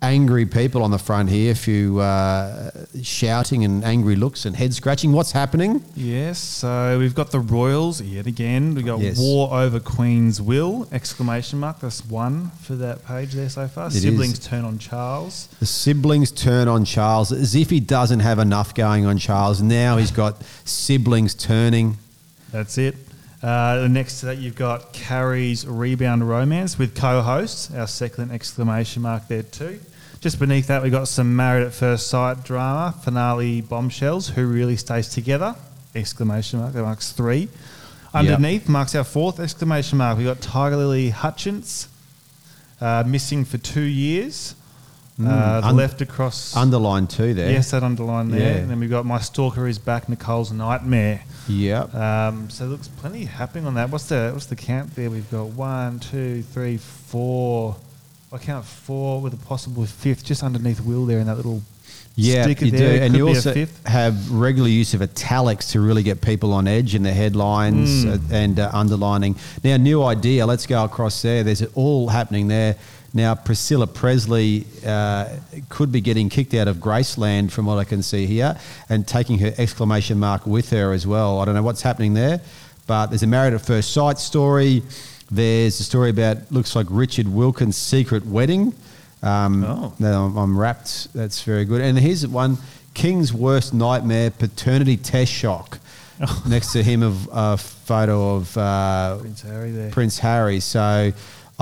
angry 0.03 0.45
people 0.45 0.83
on 0.83 0.91
the 0.91 0.99
front 0.99 1.31
here, 1.31 1.53
a 1.53 1.55
few 1.55 1.99
uh, 1.99 2.71
shouting 3.03 3.65
and 3.65 3.83
angry 3.85 4.17
looks 4.17 4.45
and 4.45 4.55
head 4.55 4.75
scratching. 4.75 5.13
What's 5.13 5.33
happening? 5.33 5.83
Yes, 5.97 6.39
so 6.39 6.99
we've 6.99 7.15
got 7.15 7.31
the 7.31 7.41
Royals 7.41 8.03
yet 8.03 8.27
again. 8.27 8.75
We've 8.75 8.85
got 8.85 9.01
Yes. 9.01 9.19
War 9.19 9.53
Over 9.53 9.81
Queen's 9.81 10.43
Will, 10.43 10.87
exclamation 10.93 11.59
mark. 11.59 11.81
That's 11.81 12.05
one 12.05 12.51
for 12.63 12.75
that 12.77 13.05
page 13.07 13.33
there 13.33 13.49
so 13.49 13.67
far. 13.67 13.87
It 13.87 13.93
Siblings 13.93 14.39
is. 14.39 14.47
turn 14.47 14.65
on 14.67 14.79
Charles. 14.79 15.49
The 15.59 15.67
siblings 15.67 16.31
turn 16.31 16.69
on 16.69 16.85
Charles 16.85 17.33
as 17.33 17.55
if 17.55 17.71
he 17.71 17.81
doesn't 17.81 18.21
have 18.21 18.39
enough 18.39 18.75
going 18.75 19.07
on 19.07 19.17
Charles. 19.17 19.63
Now 19.63 19.97
he's 19.97 20.11
got 20.11 20.43
siblings 20.65 21.35
turning. 21.35 21.97
That's 22.53 22.77
it. 22.79 22.95
Uh, 23.45 23.81
the 23.81 23.89
next 23.91 24.21
to 24.21 24.27
that, 24.27 24.39
you've 24.39 24.55
got 24.55 24.95
Carrie's 24.95 25.67
Rebound 25.67 26.27
Romance 26.27 26.79
with 26.79 26.95
co-hosts. 26.95 27.71
our 27.75 27.87
second 27.87 28.31
exclamation 28.31 29.03
mark 29.03 29.29
there 29.29 29.43
too. 29.43 29.81
Just 30.23 30.39
beneath 30.39 30.69
that, 30.69 30.83
we've 30.83 30.91
got 30.91 31.09
some 31.09 31.37
Married 31.37 31.67
at 31.67 31.75
First 31.75 32.07
Sight 32.07 32.43
drama, 32.43 32.95
finale 33.03 33.61
bombshells, 33.61 34.29
Who 34.29 34.47
Really 34.47 34.77
Stays 34.77 35.11
Together, 35.11 35.55
exclamation 35.95 36.61
mark, 36.61 36.73
that 36.73 36.83
marks 36.83 37.13
three. 37.13 37.51
Underneath 38.15 38.67
marks 38.67 38.95
our 38.95 39.05
fourth 39.05 39.39
exclamation 39.39 39.99
mark. 39.99 40.17
We've 40.17 40.27
got 40.27 40.41
Tiger 40.41 40.77
Lily 40.77 41.11
Hutchence, 41.11 41.89
uh, 42.81 43.05
missing 43.07 43.45
for 43.45 43.59
two 43.59 43.83
years. 43.83 44.55
Uh, 45.21 45.61
the 45.61 45.69
Un- 45.69 45.77
left 45.77 46.01
across. 46.01 46.57
Underline 46.57 47.07
two 47.07 47.35
there. 47.35 47.51
Yes, 47.51 47.71
that 47.71 47.85
underline 47.85 48.31
there. 48.31 48.41
Yeah. 48.41 48.57
And 48.63 48.71
then 48.71 48.81
we've 48.81 48.91
got 48.91 49.07
My 49.07 49.21
Stalker 49.21 49.69
is 49.69 49.79
Back, 49.79 50.09
Nicole's 50.09 50.51
Nightmare. 50.51 51.23
Yep. 51.49 51.95
Um, 51.95 52.51
so 52.51 52.65
looks 52.67 52.89
plenty 52.89 53.25
happening 53.25 53.67
on 53.67 53.75
that. 53.75 53.91
What's 53.91 54.09
the 54.09 54.31
what's 54.33 54.47
the 54.47 54.57
count 54.57 54.95
there? 54.97 55.11
We've 55.11 55.31
got 55.31 55.47
one, 55.51 56.01
two, 56.01 56.43
three, 56.43 56.79
four. 56.79 57.77
I 58.33 58.39
count 58.39 58.65
four 58.65 59.21
with 59.21 59.33
a 59.35 59.37
possible 59.37 59.87
fifth 59.87 60.25
just 60.25 60.43
underneath 60.43 60.81
Will 60.81 61.07
there 61.07 61.21
in 61.21 61.27
that 61.29 61.37
little 61.37 61.63
Yeah, 62.17 62.43
sticker 62.43 62.65
you 62.65 62.73
do, 62.73 62.85
and 62.85 63.15
you 63.15 63.29
also 63.29 63.55
have 63.87 64.31
regular 64.33 64.69
use 64.69 64.95
of 64.95 65.03
italics 65.03 65.71
to 65.73 65.81
really 65.81 66.03
get 66.03 66.21
people 66.23 66.53
on 66.53 66.67
edge 66.67 66.97
in 66.97 67.05
the 67.05 67.13
headlines 67.13 68.05
Mm. 68.05 68.31
and 68.33 68.59
uh, 68.59 68.71
underlining. 68.73 69.37
Now, 69.63 69.77
new 69.77 70.03
idea. 70.03 70.45
Let's 70.47 70.67
go 70.67 70.83
across 70.83 71.23
there. 71.23 71.45
There's 71.45 71.63
it 71.63 71.71
all 71.77 72.09
happening 72.09 72.49
there. 72.49 72.75
Now, 73.17 73.37
Priscilla 73.37 73.87
Presley 73.87 74.67
uh, 74.85 75.29
could 75.69 75.93
be 75.93 76.01
getting 76.01 76.29
kicked 76.29 76.53
out 76.53 76.67
of 76.67 76.79
Graceland, 76.79 77.53
from 77.53 77.65
what 77.65 77.79
I 77.79 77.85
can 77.85 78.03
see 78.03 78.27
here, 78.27 78.59
and 78.89 79.07
taking 79.07 79.39
her 79.39 79.55
exclamation 79.57 80.19
mark 80.19 80.47
with 80.47 80.71
her 80.71 80.93
as 80.93 81.07
well. 81.07 81.39
I 81.39 81.45
don't 81.45 81.55
know 81.55 81.63
what's 81.63 81.83
happening 81.83 82.15
there, 82.15 82.41
but 82.89 83.07
there's 83.07 83.23
a 83.23 83.29
married 83.29 83.55
at 83.55 83.61
first 83.61 83.93
sight 83.93 84.19
story. 84.19 84.83
There's 85.31 85.79
a 85.79 85.85
story 85.85 86.11
about 86.11 86.51
looks 86.51 86.75
like 86.75 86.89
Richard 86.91 87.29
Wilkins' 87.29 87.77
secret 87.77 88.27
wedding. 88.27 88.75
Um, 89.23 89.65
Oh. 89.65 89.95
I'm, 90.01 90.37
I'm 90.37 90.59
rapt. 90.59 91.13
That's 91.15 91.41
very 91.43 91.65
good. 91.65 91.81
And 91.81 91.97
here's 91.97 92.27
one: 92.27 92.59
King's 92.95 93.33
worst 93.33 93.73
nightmare: 93.73 94.31
paternity 94.33 94.97
test 94.97 95.33
shock. 95.33 95.79
Next 96.49 96.73
to 96.73 96.83
him, 96.83 97.03
of 97.03 97.29
a 97.33 97.57
photo 97.57 98.37
of 98.37 98.57
uh, 98.59 99.19
Prince 99.21 99.43
Harry 99.43 99.71
there. 99.71 99.91
Prince 99.91 100.19
Harry. 100.19 100.61
So 100.61 101.13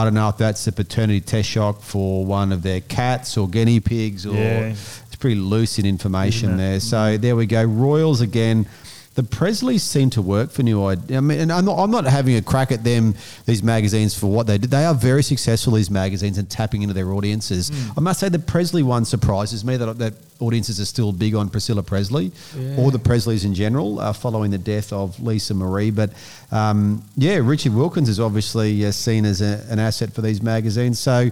I 0.03 0.05
don't 0.07 0.15
know 0.15 0.29
if 0.31 0.37
that's 0.37 0.67
a 0.67 0.73
paternity 0.73 1.21
test 1.21 1.49
shock 1.49 1.81
for 1.81 2.27
one 2.27 2.51
of 2.51 2.65
their 2.65 2.81
cats 2.81 3.37
or 3.37 3.49
guinea 3.49 3.79
pigs, 3.79 4.27
or 4.27 4.35
Yeah. 4.35 4.75
it's 5.07 5.15
pretty 5.21 5.37
loose 5.37 5.79
in 5.79 5.87
information 5.87 6.57
there. 6.57 6.81
So 6.81 7.17
there 7.17 7.37
we 7.37 7.47
go. 7.47 7.62
Royals 7.62 8.21
again. 8.21 8.67
The 9.14 9.22
Presleys 9.22 9.81
seem 9.81 10.09
to 10.11 10.22
work 10.22 10.51
for 10.51 10.62
New 10.62 10.83
Idea. 10.87 11.18
I 11.18 11.20
mean, 11.20 11.38
and 11.40 11.53
I'm 11.53 11.66
not, 11.66 11.79
I'm 11.79 11.90
not 11.90 12.05
having 12.07 12.37
a 12.37 12.40
crack 12.42 12.72
at 12.72 12.83
them, 12.83 13.14
these 13.44 13.62
magazines, 13.62 14.18
for 14.18 14.29
what 14.29 14.46
they 14.46 14.57
do. 14.57 14.66
They 14.66 14.87
are 14.87 14.94
very 14.94 15.22
successful, 15.22 15.75
these 15.75 15.90
magazines, 15.90 16.38
and 16.38 16.48
tapping 16.48 16.81
into 16.81 16.94
their 16.94 17.12
audiences. 17.12 17.68
Hmm. 17.68 17.98
I 17.98 18.01
must 18.01 18.20
say, 18.20 18.31
the 18.31 18.38
Presley 18.38 18.83
one 18.83 19.05
surprises 19.05 19.66
me 19.66 19.77
that, 19.77 19.98
that 19.98 20.14
audiences 20.40 20.81
are 20.81 20.87
still 20.87 21.12
big 21.12 21.35
on 21.35 21.51
Priscilla 21.51 21.83
Presley 21.83 22.33
Yeah. 22.59 22.77
or 22.79 22.90
the 22.90 22.98
Presleys 22.98 23.44
in 23.44 23.53
general, 23.53 24.01
uh, 24.01 24.14
following 24.14 24.51
the 24.51 24.59
death 24.59 24.94
of 24.94 25.20
Lisa 25.22 25.53
Marie. 25.53 25.90
But 25.90 26.12
um, 26.51 27.05
yeah, 27.16 27.37
Richard 27.42 27.75
Wilkins 27.75 28.09
is 28.09 28.18
obviously 28.18 28.85
uh, 28.87 28.92
seen 28.92 29.27
as 29.27 29.42
a, 29.42 29.62
an 29.68 29.79
asset 29.79 30.12
for 30.14 30.22
these 30.22 30.42
magazines. 30.42 30.98
So 30.98 31.31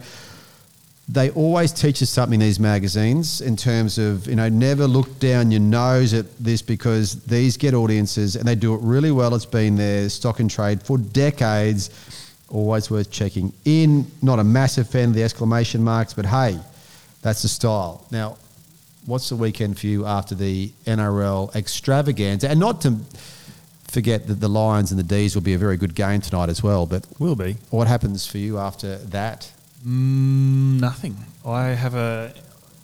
they 1.13 1.31
always 1.31 1.73
teach 1.73 2.03
us 2.03 2.11
something 2.11 2.39
these 2.39 2.61
magazines 2.61 3.41
in 3.41 3.57
terms 3.57 3.99
of 3.99 4.27
you 4.29 4.37
know 4.37 4.49
never 4.49 4.87
look 4.87 5.19
down 5.19 5.51
your 5.51 5.61
nose 5.61 6.15
at 6.15 6.27
this 6.39 6.63
because 6.63 7.25
these 7.25 7.57
get 7.57 7.75
audiences 7.75 8.37
and 8.37 8.47
they 8.47 8.55
do 8.55 8.75
it 8.75 8.81
really 8.83 9.11
well. 9.11 9.35
It's 9.35 9.45
been 9.45 9.77
their 9.77 10.09
stock 10.09 10.41
and 10.41 10.51
trade 10.51 10.83
for 10.83 10.99
decades 10.99 11.91
always 12.49 12.91
worth 12.91 13.11
checking 13.11 13.53
in. 13.65 14.07
Not 14.23 14.39
a 14.39 14.45
massive 14.45 14.89
fan 14.89 15.09
of 15.11 15.15
the 15.15 15.25
exclamation 15.25 15.83
marks 15.83 16.15
but 16.15 16.27
hey 16.27 16.59
that's 17.23 17.43
the 17.43 17.49
style. 17.49 18.07
Now 18.13 18.37
what's 19.07 19.29
the 19.31 19.37
weekend 19.37 19.79
for 19.79 19.87
you 19.87 20.07
after 20.07 20.37
the 20.37 20.71
NRL 20.87 21.55
extravaganza? 21.57 22.49
And 22.49 22.61
not 22.61 22.83
to 22.83 22.97
forget 23.89 24.29
that 24.29 24.35
the 24.35 24.49
Lions 24.49 24.93
and 24.93 25.01
the 25.01 25.05
D's 25.05 25.35
will 25.35 25.43
be 25.43 25.55
a 25.55 25.59
very 25.59 25.77
good 25.77 25.97
game 25.97 26.21
tonight 26.21 26.49
as 26.49 26.63
well 26.63 26.87
but 26.87 27.05
Will 27.19 27.35
be. 27.35 27.57
what 27.71 27.89
happens 27.89 28.25
for 28.25 28.39
you 28.39 28.59
after 28.59 28.99
that 28.99 29.51
Mm, 29.87 30.81
nothing. 30.81 31.17
I 31.47 31.69
have 31.69 31.95
a 31.95 32.33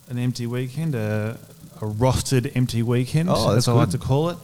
an 0.09 0.19
empty 0.19 0.47
weekend, 0.47 0.95
a, 0.95 1.39
a 1.77 1.85
rostered 1.85 2.57
empty 2.57 2.83
weekend, 2.83 3.29
Oh, 3.29 3.53
that's 3.53 3.67
as 3.67 3.69
I 3.69 3.73
like 3.73 3.91
to 3.91 3.99
call 3.99 4.31
it. 4.31 4.39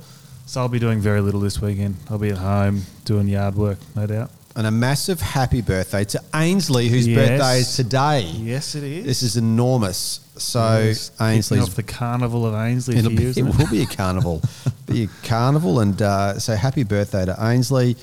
So 0.46 0.60
I'll 0.60 0.68
be 0.68 0.80
doing 0.80 1.00
very 1.00 1.20
little 1.20 1.40
this 1.40 1.60
weekend. 1.62 1.96
I'll 2.10 2.18
be 2.18 2.30
at 2.30 2.38
home 2.38 2.82
doing 3.04 3.28
yard 3.28 3.54
work, 3.54 3.78
no 3.94 4.06
doubt. 4.06 4.30
And 4.54 4.66
a 4.66 4.70
massive 4.70 5.20
happy 5.20 5.62
birthday 5.62 6.04
to 6.04 6.20
Ainsley, 6.34 6.88
whose 6.88 7.06
Yes. 7.08 7.16
birthday 7.30 7.60
is 7.60 7.76
today. 7.76 8.20
Yes, 8.36 8.74
it 8.74 8.82
is. 8.82 9.04
This 9.06 9.22
is 9.22 9.36
enormous. 9.38 10.20
So 10.36 10.92
kicking 10.92 11.26
Ainsley's 11.26 11.62
off 11.62 11.74
the 11.74 11.82
carnival 11.84 12.44
of 12.44 12.54
Ainsley 12.54 12.96
it'll 12.96 13.10
for 13.12 13.16
be, 13.16 13.22
you, 13.22 13.28
it 13.28 13.38
isn't 13.38 13.46
it? 13.48 13.56
will 13.58 13.70
be 13.70 13.82
a 13.82 13.86
carnival, 13.86 14.42
be 14.86 15.04
a 15.04 15.08
carnival, 15.26 15.80
and 15.80 16.02
uh, 16.02 16.38
so 16.38 16.54
happy 16.54 16.82
birthday 16.82 17.24
to 17.24 17.36
Ainsley. 17.40 17.96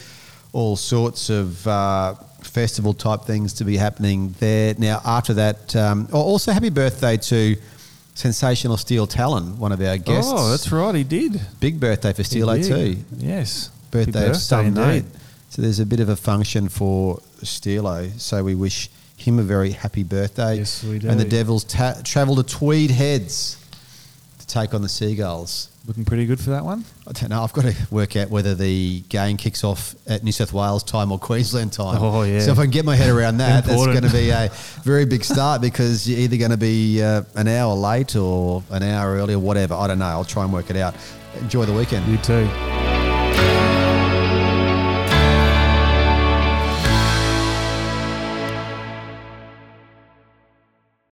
All 0.53 0.75
sorts 0.75 1.29
of 1.29 1.67
uh, 1.67 2.15
festival 2.43 2.93
type 2.93 3.21
things 3.21 3.53
to 3.53 3.65
be 3.65 3.77
happening 3.77 4.35
there. 4.39 4.75
Now 4.77 5.01
after 5.05 5.33
that, 5.35 5.75
um, 5.75 6.07
oh, 6.11 6.21
also 6.21 6.51
happy 6.51 6.69
birthday 6.69 7.17
to 7.17 7.55
sensational 8.15 8.77
Steel 8.77 9.07
Talon, 9.07 9.57
one 9.59 9.71
of 9.71 9.81
our 9.81 9.97
guests. 9.97 10.31
Oh, 10.33 10.49
that's 10.51 10.71
right. 10.71 10.93
He 10.95 11.03
did. 11.03 11.39
big 11.59 11.79
birthday 11.79 12.13
for 12.13 12.23
Steel 12.23 12.51
He 12.51 12.59
A 12.59 12.63
did. 12.63 12.95
too. 12.97 13.03
Yes. 13.17 13.69
birthday, 13.91 14.27
Happy 14.27 14.67
of 14.67 14.75
date. 14.75 15.05
So 15.49 15.61
there's 15.61 15.79
a 15.79 15.85
bit 15.85 15.99
of 15.99 16.09
a 16.09 16.15
function 16.15 16.69
for 16.69 17.17
Steelo. 17.41 18.19
So 18.19 18.43
we 18.43 18.55
wish 18.55 18.89
him 19.17 19.39
a 19.39 19.43
very 19.43 19.71
happy 19.71 20.03
birthday. 20.03 20.57
Yes, 20.57 20.83
we 20.83 20.99
do. 20.99 21.09
And 21.09 21.19
the 21.19 21.25
Devils 21.25 21.63
ta- 21.63 22.01
travel 22.03 22.35
to 22.35 22.43
Tweed 22.43 22.91
Heads 22.91 23.57
to 24.39 24.47
take 24.47 24.73
on 24.73 24.81
the 24.81 24.89
Seagulls. 24.89 25.69
Looking 25.89 26.05
pretty 26.05 26.27
good 26.27 26.39
for 26.39 26.51
that 26.51 26.63
one. 26.63 26.85
I 27.07 27.13
don't 27.13 27.31
know. 27.31 27.41
I've 27.41 27.51
got 27.51 27.63
to 27.63 27.75
work 27.89 28.15
out 28.15 28.29
whether 28.29 28.53
the 28.53 28.99
game 29.09 29.37
kicks 29.37 29.63
off 29.63 29.95
at 30.07 30.23
New 30.23 30.31
South 30.31 30.53
Wales 30.53 30.83
time 30.83 31.11
or 31.11 31.17
Queensland 31.17 31.73
time. 31.73 31.97
Oh, 31.99 32.21
yeah. 32.21 32.41
So 32.41 32.51
if 32.51 32.59
I 32.59 32.61
can 32.61 32.69
get 32.69 32.85
my 32.85 32.95
head 32.95 33.09
around 33.09 33.37
that, 33.37 33.65
that's 33.65 33.85
going 33.87 34.03
to 34.03 34.11
be 34.11 34.29
a 34.29 34.49
very 34.83 35.05
big 35.05 35.23
start 35.23 35.63
because 35.63 36.07
you're 36.07 36.19
either 36.19 36.37
going 36.37 36.51
to 36.51 36.57
be 36.57 37.01
uh, 37.01 37.23
an 37.33 37.47
hour 37.47 37.73
late 37.73 38.15
or 38.15 38.61
an 38.69 38.83
hour 38.83 39.15
early 39.15 39.33
or 39.33 39.39
whatever. 39.39 39.73
I 39.73 39.87
don't 39.87 39.97
know. 39.97 40.05
I'll 40.05 40.23
try 40.23 40.43
and 40.43 40.53
work 40.53 40.69
it 40.69 40.75
out. 40.75 40.93
Enjoy 41.41 41.65
the 41.65 41.73
weekend. 41.73 42.05
You 42.07 42.17
too. 42.19 42.78